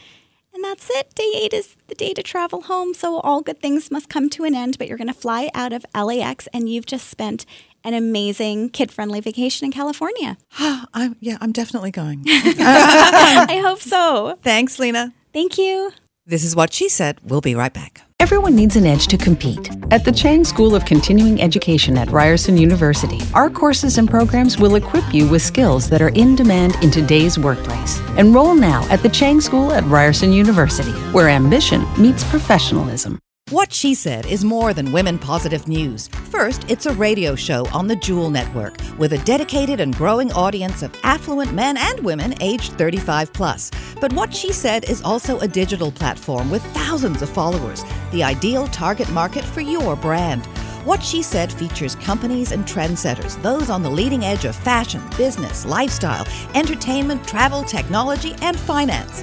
[0.55, 1.15] And that's it.
[1.15, 2.93] Day eight is the day to travel home.
[2.95, 5.73] So all good things must come to an end, but you're going to fly out
[5.73, 7.47] of LAX and you've just spent
[7.85, 10.37] an amazing kid friendly vacation in California.
[10.59, 12.23] I'm, yeah, I'm definitely going.
[12.27, 14.39] I hope so.
[14.43, 15.13] Thanks, Lena.
[15.33, 15.93] Thank you.
[16.27, 17.19] This is what she said.
[17.25, 18.03] We'll be right back.
[18.21, 19.71] Everyone needs an edge to compete.
[19.93, 24.75] At the Chang School of Continuing Education at Ryerson University, our courses and programs will
[24.75, 28.01] equip you with skills that are in demand in today's workplace.
[28.19, 33.19] Enroll now at the Chang School at Ryerson University, where ambition meets professionalism.
[33.51, 36.09] What She Said is more than women positive news.
[36.09, 40.83] First, it's a radio show on the Jewel Network with a dedicated and growing audience
[40.83, 43.71] of affluent men and women aged 35 plus.
[44.03, 48.67] But What She Said is also a digital platform with thousands of followers, the ideal
[48.67, 50.45] target market for your brand.
[50.85, 55.65] What She Said features companies and trendsetters, those on the leading edge of fashion, business,
[55.65, 59.23] lifestyle, entertainment, travel, technology, and finance.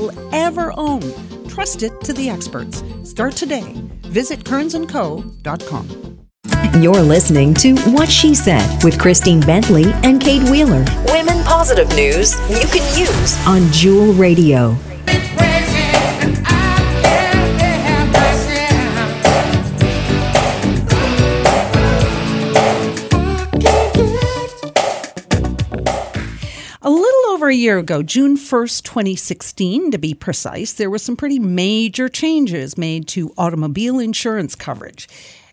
[0.31, 1.01] ever own.
[1.47, 2.83] Trust it to the experts.
[3.03, 3.73] Start today.
[4.03, 6.17] Visit kearnsandco.com.
[6.81, 10.85] You're listening to What She Said with Christine Bentley and Kate Wheeler.
[11.05, 14.77] Women positive news you can use on Jewel Radio.
[27.61, 33.07] Year ago, June 1st, 2016, to be precise, there were some pretty major changes made
[33.09, 35.07] to automobile insurance coverage.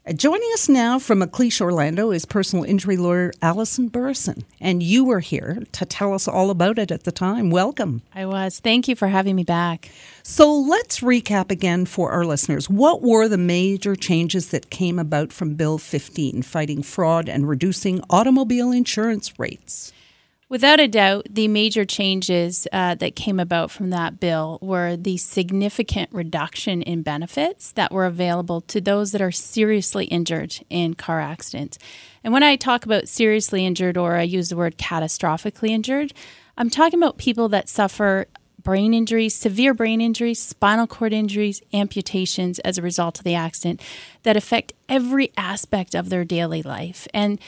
[0.06, 4.44] Uh, Joining us now from McLeish, Orlando, is personal injury lawyer Alison Burrison.
[4.59, 7.50] And you were here to tell us all about it at the time.
[7.50, 8.00] Welcome.
[8.14, 8.59] I was.
[8.59, 9.90] Thank you for having me back.
[10.22, 12.70] So let's recap again for our listeners.
[12.70, 18.00] What were the major changes that came about from Bill 15, fighting fraud and reducing
[18.09, 19.92] automobile insurance rates?
[20.51, 25.18] Without a doubt, the major changes uh, that came about from that bill were the
[25.18, 31.20] significant reduction in benefits that were available to those that are seriously injured in car
[31.20, 31.78] accidents.
[32.24, 36.14] And when I talk about seriously injured, or I use the word catastrophically injured,
[36.57, 38.26] I'm talking about people that suffer
[38.62, 43.82] brain injuries, severe brain injuries, spinal cord injuries, amputations as a result of the accident
[44.22, 47.07] that affect every aspect of their daily life.
[47.12, 47.38] And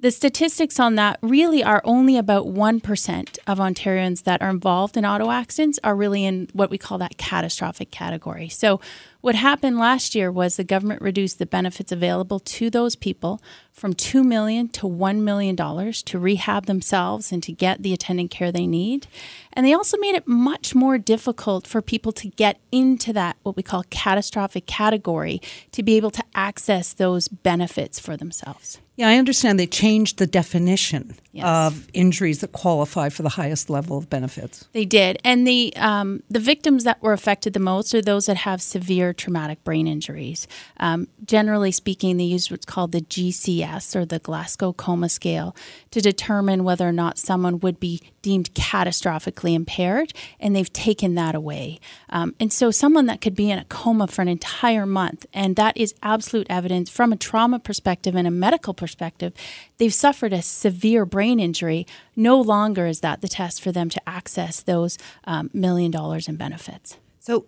[0.00, 5.04] the statistics on that really are only about 1% of Ontarians that are involved in
[5.04, 8.48] auto accidents are really in what we call that catastrophic category.
[8.48, 8.80] So,
[9.20, 13.42] what happened last year was the government reduced the benefits available to those people
[13.72, 18.30] from 2 million to 1 million dollars to rehab themselves and to get the attendant
[18.30, 19.08] care they need.
[19.52, 23.56] And they also made it much more difficult for people to get into that what
[23.56, 25.42] we call catastrophic category
[25.72, 28.78] to be able to access those benefits for themselves.
[28.98, 33.96] Yeah, I understand they changed the definition of injuries that qualify for the highest level
[33.96, 34.66] of benefits.
[34.72, 38.38] They did, and the um, the victims that were affected the most are those that
[38.38, 40.48] have severe traumatic brain injuries.
[40.78, 45.54] Um, generally speaking, they use what's called the GCS or the Glasgow Coma Scale
[45.92, 51.34] to determine whether or not someone would be deemed catastrophically impaired, and they've taken that
[51.34, 51.80] away.
[52.10, 55.56] Um, and so, someone that could be in a coma for an entire month, and
[55.56, 59.32] that is absolute evidence from a trauma perspective and a medical perspective,
[59.78, 61.86] they've suffered a severe brain injury.
[62.16, 66.36] No longer is that the test for them to access those um, million dollars in
[66.36, 66.98] benefits.
[67.20, 67.46] So,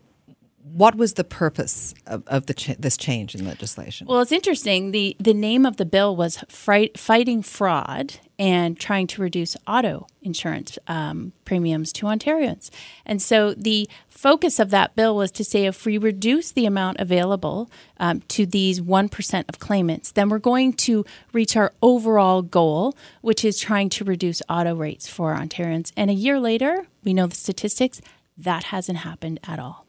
[0.73, 4.07] what was the purpose of, of the ch- this change in legislation?
[4.07, 4.91] Well, it's interesting.
[4.93, 10.07] the The name of the bill was fright, "Fighting Fraud and Trying to Reduce Auto
[10.23, 12.71] Insurance um, Premiums to Ontarians."
[13.05, 17.01] And so the focus of that bill was to say if we reduce the amount
[17.01, 22.43] available um, to these one percent of claimants, then we're going to reach our overall
[22.43, 25.93] goal, which is trying to reduce auto rates for Ontarians.
[25.97, 28.01] And a year later, we know the statistics
[28.39, 29.87] that hasn't happened at all.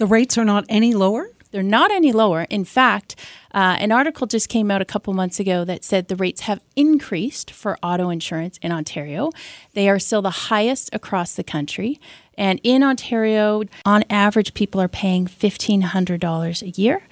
[0.00, 1.28] The rates are not any lower?
[1.50, 2.46] They're not any lower.
[2.48, 3.16] In fact,
[3.52, 6.62] uh, an article just came out a couple months ago that said the rates have
[6.74, 9.30] increased for auto insurance in Ontario.
[9.74, 12.00] They are still the highest across the country.
[12.38, 17.02] And in Ontario, on average, people are paying $1,500 a year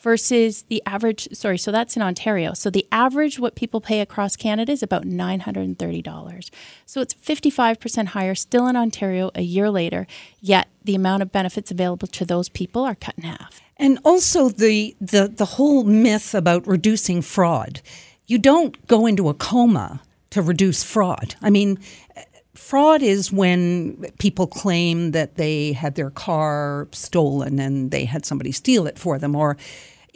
[0.00, 2.52] versus the average, sorry, so that's in Ontario.
[2.52, 6.50] So the average what people pay across Canada is about $930.
[6.86, 10.06] So it's 55% higher still in Ontario a year later,
[10.40, 13.60] yet the amount of benefits available to those people are cut in half.
[13.76, 17.80] And also the, the, the whole myth about reducing fraud.
[18.26, 21.34] You don't go into a coma to reduce fraud.
[21.40, 21.78] I mean,
[22.58, 28.52] fraud is when people claim that they had their car stolen and they had somebody
[28.52, 29.56] steal it for them or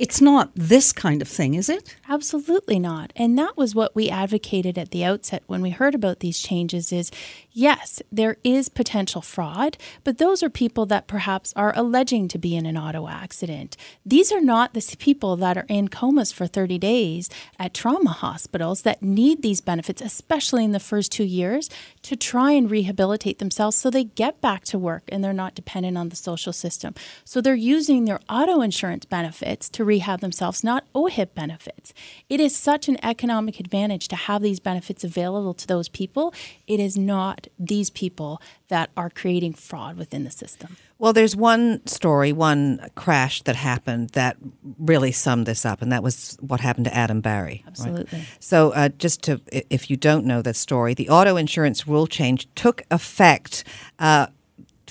[0.02, 1.94] it's not this kind of thing, is it?
[2.08, 3.12] Absolutely not.
[3.14, 6.92] And that was what we advocated at the outset when we heard about these changes
[6.92, 7.12] is
[7.52, 12.56] yes, there is potential fraud, but those are people that perhaps are alleging to be
[12.56, 13.76] in an auto accident.
[14.04, 18.82] These are not the people that are in comas for 30 days at trauma hospitals
[18.82, 21.70] that need these benefits, especially in the first 2 years
[22.02, 25.96] to try and rehabilitate themselves so they get back to work and they're not dependent
[25.96, 26.92] on the social system.
[27.24, 31.92] So they're using their auto insurance benefits to rehab themselves, not OHIP benefits.
[32.28, 36.32] It is such an economic advantage to have these benefits available to those people.
[36.66, 40.76] It is not these people that are creating fraud within the system.
[40.98, 42.62] Well, there's one story, one
[42.94, 44.36] crash that happened that
[44.78, 47.64] really summed this up, and that was what happened to Adam Barry.
[47.66, 48.18] Absolutely.
[48.18, 48.28] Right?
[48.40, 52.48] So, uh, just to, if you don't know that story, the auto insurance rule change
[52.54, 53.64] took effect.
[53.98, 54.28] Uh,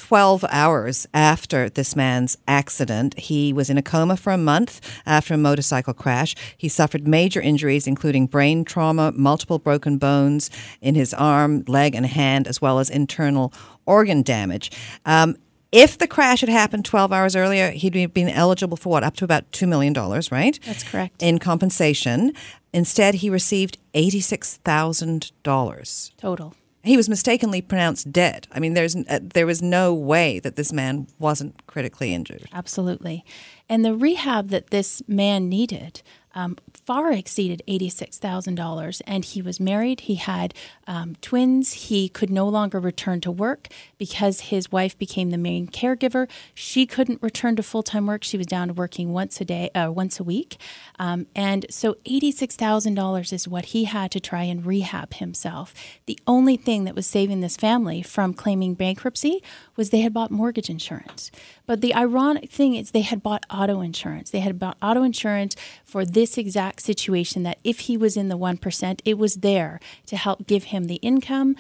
[0.02, 3.20] 12 hours after this man's accident.
[3.20, 6.36] He was in a coma for a month after a motorcycle crash.
[6.58, 10.50] He suffered major injuries, including brain trauma, multiple broken bones
[10.82, 13.54] in his arm, leg, and hand, as well as internal
[13.86, 14.72] organ damage.
[15.06, 15.36] Um,
[15.72, 19.04] if the crash had happened 12 hours earlier, he'd been eligible for what?
[19.04, 19.94] Up to about $2 million,
[20.32, 20.60] right?
[20.66, 21.22] That's correct.
[21.22, 22.34] In compensation.
[22.74, 26.12] Instead, he received $86,000.
[26.18, 26.56] Total.
[26.84, 28.48] He was mistakenly pronounced dead.
[28.52, 32.48] I mean, there's uh, there was no way that this man wasn't critically injured.
[32.54, 33.24] Absolutely,
[33.70, 36.02] and the rehab that this man needed
[36.34, 36.58] um,
[36.92, 39.02] far exceeded $86,000.
[39.08, 40.54] And he was married, he had
[40.88, 45.68] um, twins, he could no longer return to work because his wife became the main
[45.68, 46.28] caregiver.
[46.54, 48.26] She couldn't return to full time work.
[48.26, 50.58] She was down to working once a day, uh, once a week.
[51.00, 55.74] Um, and so $86,000 is what he had to try and rehab himself.
[56.08, 59.42] The only thing that was saving this family from claiming bankruptcy
[59.76, 61.32] was they had bought mortgage insurance.
[61.66, 64.30] But the ironic thing is they had bought auto insurance.
[64.30, 68.38] They had bought auto insurance for this exact situation that if he was in the
[68.38, 71.56] 1%, it was there to help give him the income,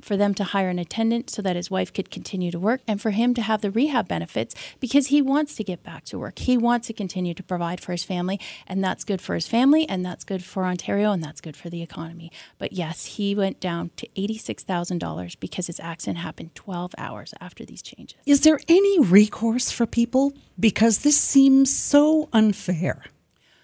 [0.00, 3.00] for them to hire an attendant so that his wife could continue to work and
[3.00, 6.38] for him to have the rehab benefits because he wants to get back to work.
[6.38, 9.88] He wants to continue to provide for his family, and that's good for his family,
[9.88, 12.30] and that's good for Ontario, and that's good for the economy.
[12.58, 17.82] But yes, he went down to $86,000 because his accident happened 12 hours after these
[17.82, 18.18] changes.
[18.26, 20.32] Is there any recourse for people?
[20.58, 23.04] Because this seems so unfair.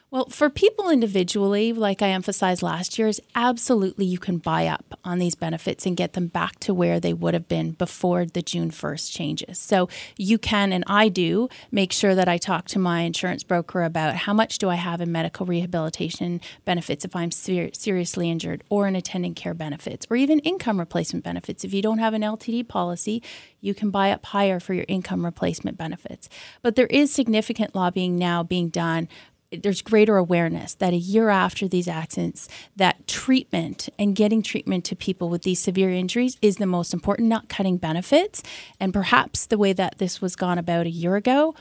[0.08, 4.96] Well, for people individually, like I emphasized last year, is absolutely you can buy up
[5.04, 8.40] on these benefits and get them back to where they would have been before the
[8.40, 9.58] June 1st changes.
[9.58, 13.82] So you can, and I do, make sure that I talk to my insurance broker
[13.82, 18.62] about how much do I have in medical rehabilitation benefits if I'm ser- seriously injured,
[18.68, 21.64] or in attending care benefits, or even income replacement benefits.
[21.64, 23.24] If you don't have an LTD policy,
[23.60, 26.28] you can buy up higher for your income replacement benefits.
[26.62, 29.08] But there is significant lobbying now being done
[29.52, 34.96] there's greater awareness that a year after these accidents that treatment and getting treatment to
[34.96, 38.42] people with these severe injuries is the most important not cutting benefits.
[38.80, 41.54] And perhaps the way that this was gone about a year ago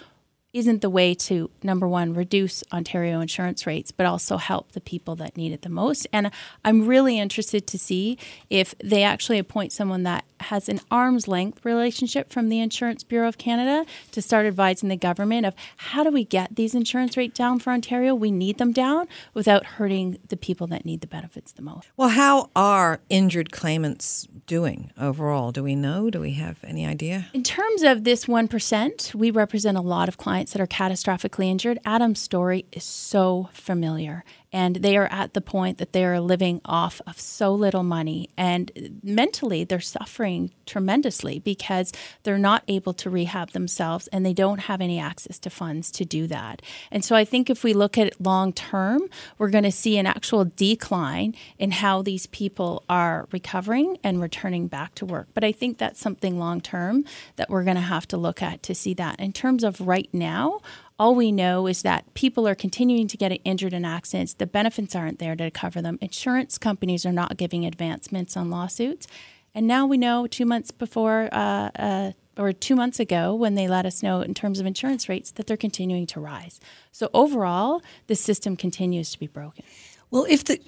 [0.56, 5.14] isn't the way to number one reduce Ontario insurance rates, but also help the people
[5.18, 6.08] that need it the most.
[6.14, 6.32] And
[6.64, 8.18] I'm really interested to see
[8.50, 13.28] if they actually appoint someone that has an arm's length relationship from the Insurance Bureau
[13.28, 17.38] of Canada to start advising the government of how do we get these insurance rates
[17.38, 18.16] down for Ontario?
[18.16, 21.88] We need them down without hurting the people that need the benefits the most.
[21.98, 25.52] Well, how are injured claimants doing overall?
[25.52, 26.10] Do we know?
[26.10, 27.28] Do we have any idea?
[27.34, 31.80] In terms of this 1%, we represent a lot of clients that are catastrophically injured.
[31.86, 34.24] Adam's story is so familiar
[34.56, 38.30] and they are at the point that they are living off of so little money
[38.38, 41.92] and mentally they're suffering tremendously because
[42.24, 46.06] they're not able to rehab themselves and they don't have any access to funds to
[46.06, 46.62] do that.
[46.90, 49.02] And so I think if we look at it long term,
[49.38, 54.68] we're going to see an actual decline in how these people are recovering and returning
[54.68, 55.28] back to work.
[55.34, 57.04] But I think that's something long term
[57.36, 59.20] that we're going to have to look at to see that.
[59.20, 60.62] In terms of right now,
[60.98, 64.34] all we know is that people are continuing to get injured in accidents.
[64.34, 65.98] The benefits aren't there to cover them.
[66.02, 69.08] Insurance companies are not giving advancements on lawsuits.
[69.54, 73.68] And now we know two months before, uh, uh, or two months ago, when they
[73.68, 76.60] let us know in terms of insurance rates, that they're continuing to rise.
[76.92, 79.64] So overall, the system continues to be broken.
[80.12, 80.60] Well, if the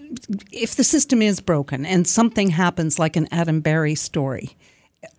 [0.52, 4.58] if the system is broken and something happens like an Adam Berry story,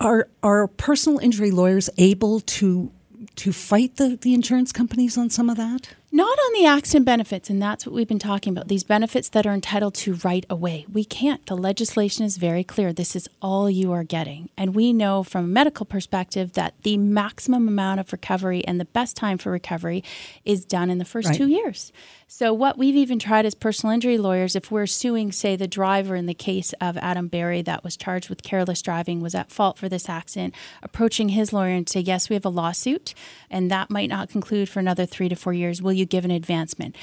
[0.00, 2.92] are are personal injury lawyers able to
[3.36, 5.94] to fight the, the insurance companies on some of that?
[6.10, 8.68] Not on the accident benefits, and that's what we've been talking about.
[8.68, 10.86] These benefits that are entitled to right away.
[10.90, 11.44] We can't.
[11.44, 12.94] The legislation is very clear.
[12.94, 14.48] This is all you are getting.
[14.56, 18.86] And we know from a medical perspective that the maximum amount of recovery and the
[18.86, 20.02] best time for recovery
[20.46, 21.36] is done in the first right.
[21.36, 21.92] two years.
[22.30, 26.14] So, what we've even tried as personal injury lawyers, if we're suing, say, the driver
[26.14, 29.78] in the case of Adam Berry that was charged with careless driving, was at fault
[29.78, 33.14] for this accident, approaching his lawyer and say, Yes, we have a lawsuit,
[33.48, 35.80] and that might not conclude for another three to four years.
[35.80, 36.94] Will you give an advancement?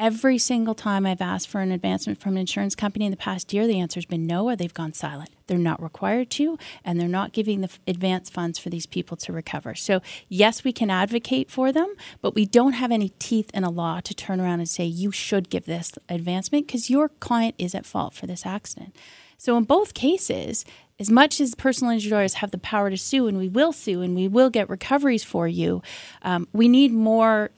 [0.00, 3.52] Every single time I've asked for an advancement from an insurance company in the past
[3.52, 5.28] year, the answer has been no, or they've gone silent.
[5.46, 9.30] They're not required to, and they're not giving the advance funds for these people to
[9.30, 9.74] recover.
[9.74, 13.68] So, yes, we can advocate for them, but we don't have any teeth in a
[13.68, 17.74] law to turn around and say you should give this advancement because your client is
[17.74, 18.96] at fault for this accident.
[19.36, 20.64] So, in both cases,
[20.98, 24.00] as much as personal injury lawyers have the power to sue, and we will sue,
[24.00, 25.82] and we will get recoveries for you,
[26.22, 27.50] um, we need more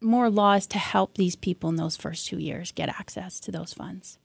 [0.00, 3.72] more laws to help these people in those first two years get access to those
[3.72, 4.18] funds.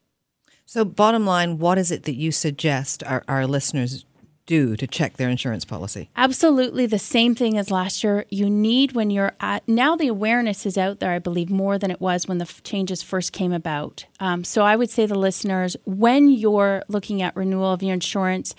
[0.66, 4.06] So, bottom line, what is it that you suggest our, our listeners
[4.46, 6.10] do to check their insurance policy?
[6.16, 8.26] Absolutely the same thing as last year.
[8.30, 11.92] You need when you're at now the awareness is out there, I believe, more than
[11.92, 14.06] it was when the f- changes first came about.
[14.20, 18.56] Um, so I would say the listeners, when you're looking at renewal of your insurance,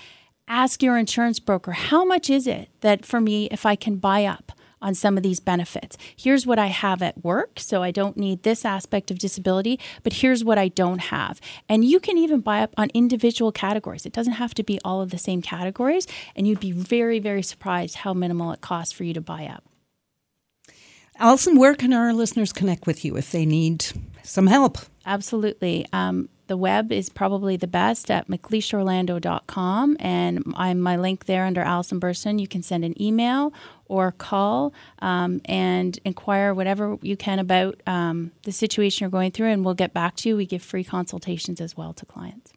[0.48, 4.24] ask your insurance broker, how much is it that for me if I can buy
[4.24, 4.52] up?
[4.84, 5.96] On some of these benefits.
[6.14, 10.12] Here's what I have at work, so I don't need this aspect of disability, but
[10.12, 11.40] here's what I don't have.
[11.70, 14.04] And you can even buy up on individual categories.
[14.04, 16.06] It doesn't have to be all of the same categories,
[16.36, 19.64] and you'd be very, very surprised how minimal it costs for you to buy up.
[21.18, 23.86] Alison, where can our listeners connect with you if they need
[24.22, 24.76] some help?
[25.06, 25.86] Absolutely.
[25.94, 31.60] Um, the web is probably the best at mcleishorlando.com and I'm my link there under
[31.60, 32.38] Alison Burrison.
[32.40, 33.52] You can send an email
[33.86, 39.48] or call um, and inquire whatever you can about um, the situation you're going through,
[39.48, 40.36] and we'll get back to you.
[40.36, 42.52] We give free consultations as well to clients.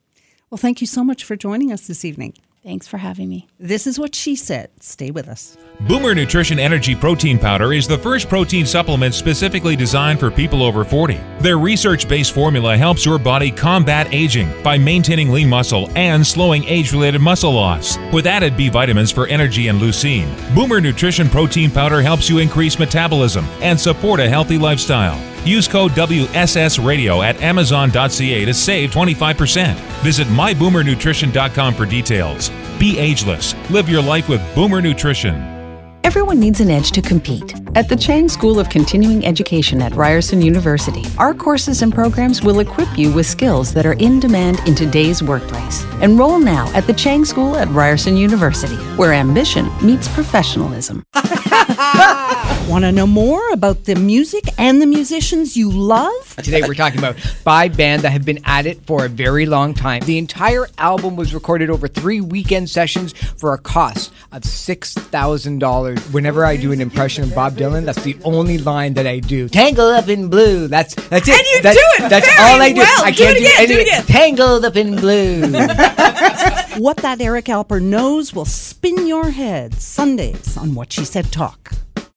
[0.49, 2.33] Well, thank you so much for joining us this evening.
[2.67, 3.47] Thanks for having me.
[3.61, 4.69] This is what she said.
[4.81, 5.55] Stay with us.
[5.87, 10.83] Boomer Nutrition Energy Protein Powder is the first protein supplement specifically designed for people over
[10.83, 11.17] 40.
[11.39, 16.65] Their research based formula helps your body combat aging by maintaining lean muscle and slowing
[16.65, 17.97] age related muscle loss.
[18.11, 22.77] With added B vitamins for energy and leucine, Boomer Nutrition Protein Powder helps you increase
[22.77, 25.17] metabolism and support a healthy lifestyle.
[25.45, 29.75] Use code WSS Radio at Amazon.ca to save 25%.
[30.03, 32.51] Visit MyBoomerNutrition.com for details.
[32.79, 33.55] Be ageless.
[33.69, 35.57] Live your life with Boomer Nutrition.
[36.07, 37.53] Everyone needs an edge to compete.
[37.75, 42.61] At the Chang School of Continuing Education at Ryerson University, our courses and programs will
[42.61, 45.83] equip you with skills that are in demand in today's workplace.
[46.01, 51.03] Enroll now at the Chang School at Ryerson University, where ambition meets professionalism.
[52.67, 56.35] Want to know more about the music and the musicians you love?
[56.37, 59.45] Uh, today we're talking about five bands that have been at it for a very
[59.45, 60.01] long time.
[60.01, 66.13] The entire album was recorded over three weekend sessions for a cost of $6,000.
[66.13, 69.47] Whenever I do an impression of Bob Dylan, that's the only line that I do.
[69.47, 70.67] Tangled up in blue.
[70.67, 71.35] That's that's it.
[71.39, 72.79] And you that's, do it That's very all I do.
[72.79, 73.05] well.
[73.05, 74.03] I Do it again, do, do it again.
[74.03, 75.41] Tangled up in blue.
[76.83, 81.71] what that Eric Alper knows will spin your head Sundays on What She Said Talk.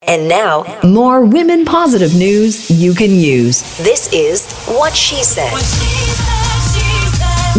[0.06, 3.60] And now, more women positive news you can use.
[3.78, 5.52] This is What She Said.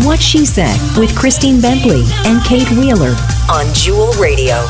[0.05, 3.15] What She Said with Christine Bentley and Kate Wheeler
[3.49, 4.65] on Jewel Radio.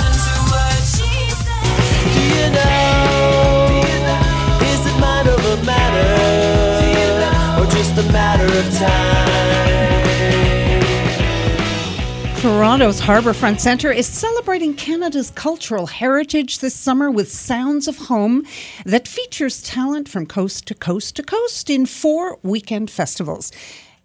[12.42, 18.48] Toronto's Harbourfront Centre is celebrating Canada's cultural heritage this summer with Sounds of Home
[18.84, 23.52] that features talent from coast to coast to coast in four weekend festivals.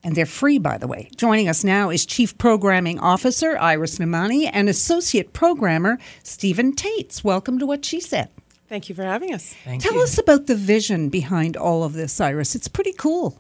[0.05, 1.09] And they're free, by the way.
[1.17, 7.25] Joining us now is Chief Programming Officer Iris Nemani and Associate Programmer Steven Detz.
[7.25, 8.29] Welcome to What She Said.
[8.69, 9.55] Thank you for having us.
[9.65, 12.55] Thank Tell us about the vision behind all of this, Iris.
[12.55, 13.39] It's pretty cool.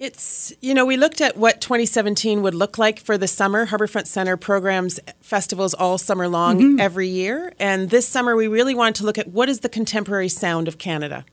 [0.00, 3.66] It's, you know, we looked at what 2017 would look like for the summer.
[3.66, 6.80] Harbourfront Center programs festivals all summer long Mhm.
[6.80, 7.52] every year.
[7.58, 10.78] And this summer, we really wanted to look at what is the contemporary sound of
[10.78, 11.26] Canada.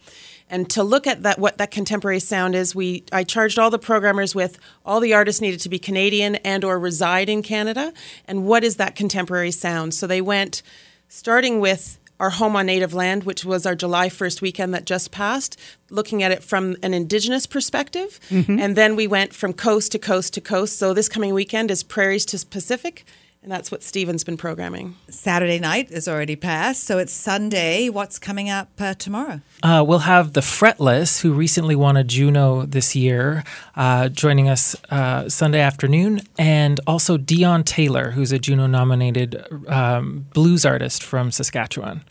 [0.49, 3.79] And to look at that, what that contemporary sound is, we I charged all the
[3.79, 7.93] programmers with all the artists needed to be Canadian and or reside in Canada,
[8.27, 9.93] and what is that contemporary sound.
[9.93, 10.61] So they went
[11.07, 15.11] starting with our home on native land, which was our July 1st weekend that just
[15.11, 15.55] passed,
[15.89, 18.19] looking at it from an Indigenous perspective.
[18.29, 18.59] Mhm.
[18.59, 20.77] And then we went from coast to coast to coast.
[20.77, 23.05] So this coming weekend is prairies to Pacific,
[23.43, 24.95] and that's what Steven's been programming.
[25.09, 27.87] Saturday night is already passed, so it's Sunday.
[27.87, 29.39] What's coming up uh, tomorrow?
[29.63, 33.43] Uh, we'll have the Fretless, who recently won a Juno this year,
[33.75, 40.25] uh, joining us uh, Sunday afternoon, and also Dione Taylor, who's a Juno nominated um,
[40.33, 42.03] blues artist from Saskatchewan.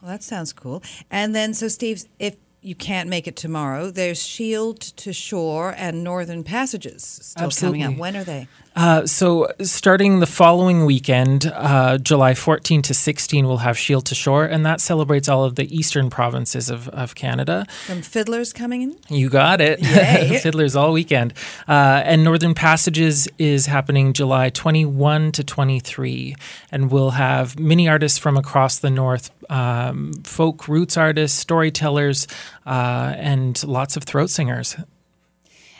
[0.00, 0.82] Well, that sounds cool.
[1.10, 6.04] And then, so Steve, if you can't make it tomorrow, there's Shield to Shore and
[6.04, 7.96] Northern Passages still coming up.
[7.96, 8.48] When are they?
[8.74, 14.14] Uh, so, starting the following weekend, uh, July 14 to 16, we'll have Shield to
[14.14, 17.66] Shore, and that celebrates all of the eastern provinces of, of Canada.
[17.86, 18.96] Some fiddlers coming in?
[19.08, 19.80] You got it.
[20.42, 21.34] Fiddlers all weekend.
[21.68, 26.34] Uh, and Northern Passages is happening July 21 to 23.
[26.70, 32.26] And we'll have many artists from across the North um, folk roots artists, storytellers,
[32.64, 34.76] uh, and lots of throat singers.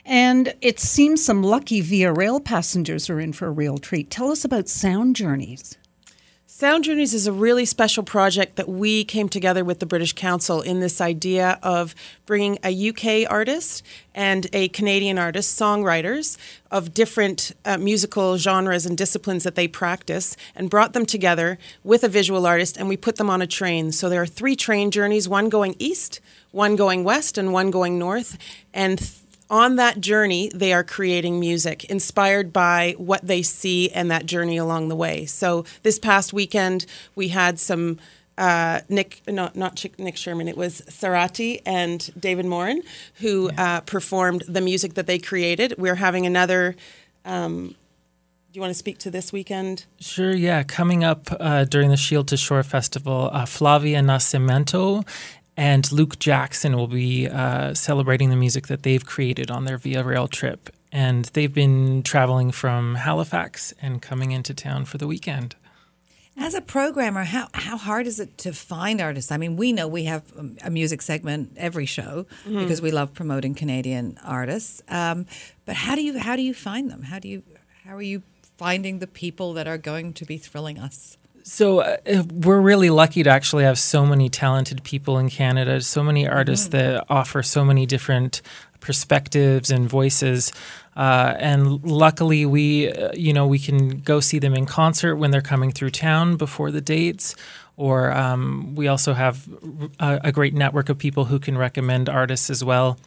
[0.04, 4.10] And it seems some lucky Via Rail passengers are in for a real treat.
[4.10, 5.76] Tell us about Sound Journeys.
[6.54, 10.60] Sound Journeys is a really special project that we came together with the British Council
[10.60, 11.94] in this idea of
[12.26, 13.82] bringing a UK artist
[14.14, 16.36] and a Canadian artist, songwriters
[16.70, 22.04] of different uh, musical genres and disciplines that they practice, and brought them together with
[22.04, 23.90] a visual artist, and we put them on a train.
[23.90, 27.98] So there are three train journeys one going east, one going west, and one going
[27.98, 28.36] north.
[28.74, 29.00] And
[29.52, 34.56] on that journey, they are creating music inspired by what they see and that journey
[34.56, 35.26] along the way.
[35.26, 38.00] So this past weekend, we had some.
[38.38, 40.48] Uh, Nick, no, not Chick, Nick Sherman.
[40.48, 42.82] It was Sarati and David Morin
[43.16, 45.74] who uh, performed the music that they created.
[45.76, 46.74] We're having another.
[47.26, 47.68] Um,
[48.52, 49.84] do you want to speak to this weekend?
[50.00, 50.62] Sure, yeah.
[50.62, 55.06] Coming up uh, during the Shield to Shore Festival, uh, Flavia Nascimento
[55.56, 60.02] and Luke Jackson will be uh, celebrating the music that they've created on their Via
[60.02, 60.70] Rail trip.
[60.90, 65.56] And they've been traveling from Halifax and coming into town for the weekend.
[66.36, 69.30] As a programmer, how, how hard is it to find artists?
[69.30, 72.60] I mean, we know we have um, a music segment every show Mhm.
[72.60, 74.82] because we love promoting Canadian artists.
[74.88, 75.26] Um,
[75.66, 77.02] but how do you how do you find them?
[77.02, 77.42] How do you
[77.84, 78.22] how are you
[78.56, 81.18] finding the people that are going to be thrilling us?
[81.44, 81.96] So uh,
[82.32, 86.68] we're really lucky to actually have so many talented people in Canada, so many artists
[86.68, 88.42] that offer so many different
[88.80, 90.52] perspectives and voices.
[90.94, 95.30] Uh, and luckily, we, uh, you know, we can go see them in concert when
[95.30, 97.34] they're coming through town before the dates.
[97.76, 99.48] Or um, we also have
[99.98, 102.98] a, a great network of people who can recommend artists as well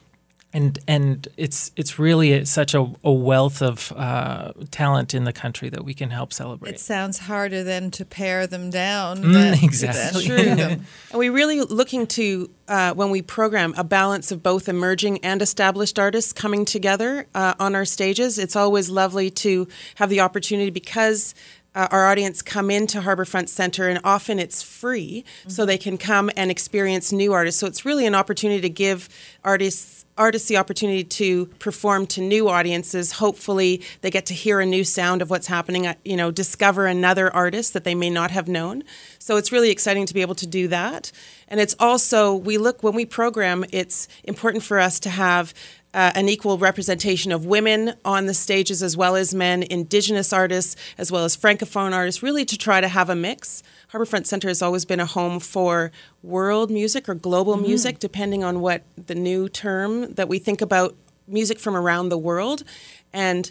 [0.55, 5.67] and and it's it's really such a, a wealth of uh, talent in the country
[5.69, 6.75] that we can help celebrate.
[6.75, 9.17] It sounds harder than to pare them down.
[9.17, 10.27] Mm, than- exactly.
[10.27, 10.85] than shoot them.
[11.11, 15.41] And we really looking to uh, when we program a balance of both emerging and
[15.41, 18.37] established artists coming together uh, on our stages.
[18.39, 21.35] It's always lovely to have the opportunity because.
[21.77, 26.31] Uh, our audience come into Harbourfront Centre, and often it's free, so they can come
[26.37, 27.59] and experience new artists.
[27.59, 29.09] So it's really an opportunity to give
[29.43, 33.13] artists artists the opportunity to perform to new audiences.
[33.13, 35.87] Hopefully, they get to hear a new sound of what's happening.
[35.87, 38.83] uh, You know, discover another artist that they may not have known.
[39.19, 41.11] So it's really exciting to be able to do that.
[41.47, 43.65] And it's also we look when we program.
[43.71, 45.53] It's important for us to have
[45.93, 50.75] uh, an equal representation of women on the stages as well as men, Indigenous artists
[50.97, 53.63] as well as Francophone artists, really to try to have a mix.
[53.95, 55.89] Harbourfront Centre has always been a home for
[56.21, 57.61] world music or global Mhm.
[57.61, 60.95] music, depending on what the new term that we think about
[61.27, 62.63] music from around the world.
[63.13, 63.49] And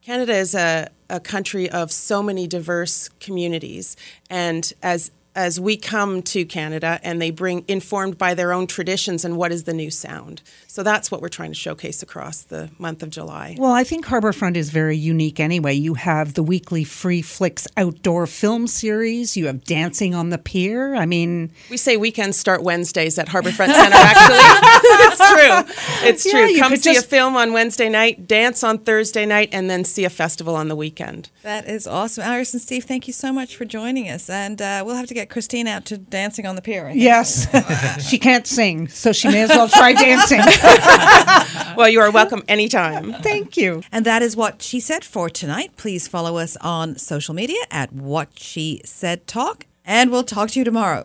[0.00, 3.96] Canada is a, a country of so many diverse communities.
[4.30, 9.24] And as as we come to Canada and they bring informed by their own traditions
[9.24, 10.42] and what is the new sound.
[10.66, 13.56] So that's what we're trying to showcase across the month of July.
[13.58, 15.74] Well, I think Harbourfront is very unique anyway.
[15.74, 20.94] You have the weekly Free Flicks outdoor film series, you have Dancing on the Pier.
[20.94, 24.38] I mean, We say weekends start Wednesdays at Harbourfront Centre, actually.
[24.82, 26.08] it's true.
[26.08, 26.46] It's Yeah, true.
[26.48, 29.68] you Come could see just- a film on Wednesday night, dance on Thursday night, and
[29.70, 31.30] then see a festival on the weekend.
[31.42, 32.24] That is awesome.
[32.24, 34.28] Iris and Steve, thank you so much for joining us.
[34.30, 36.86] And uh, we'll have to get Christine out to Dancing on the Pier.
[36.86, 37.02] I think.
[37.02, 37.46] yes,
[38.08, 40.40] she can't sing, so she may as well try dancing.
[41.76, 43.12] well, you are welcome anytime.
[43.14, 43.82] Thank you.
[43.92, 45.72] And that is what she said for tonight.
[45.76, 50.58] Please follow us on social media at What She Said Talk, and we'll talk to
[50.58, 51.04] you tomorrow.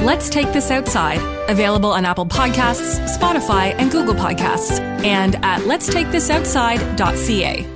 [0.00, 1.18] Let's Take This Outside,
[1.50, 7.66] available on Apple Podcasts, Spotify, and Google Podcasts, and at letstakethisoutside.ca.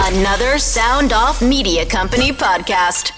[0.00, 3.12] Another Sound Off Media Company podcast.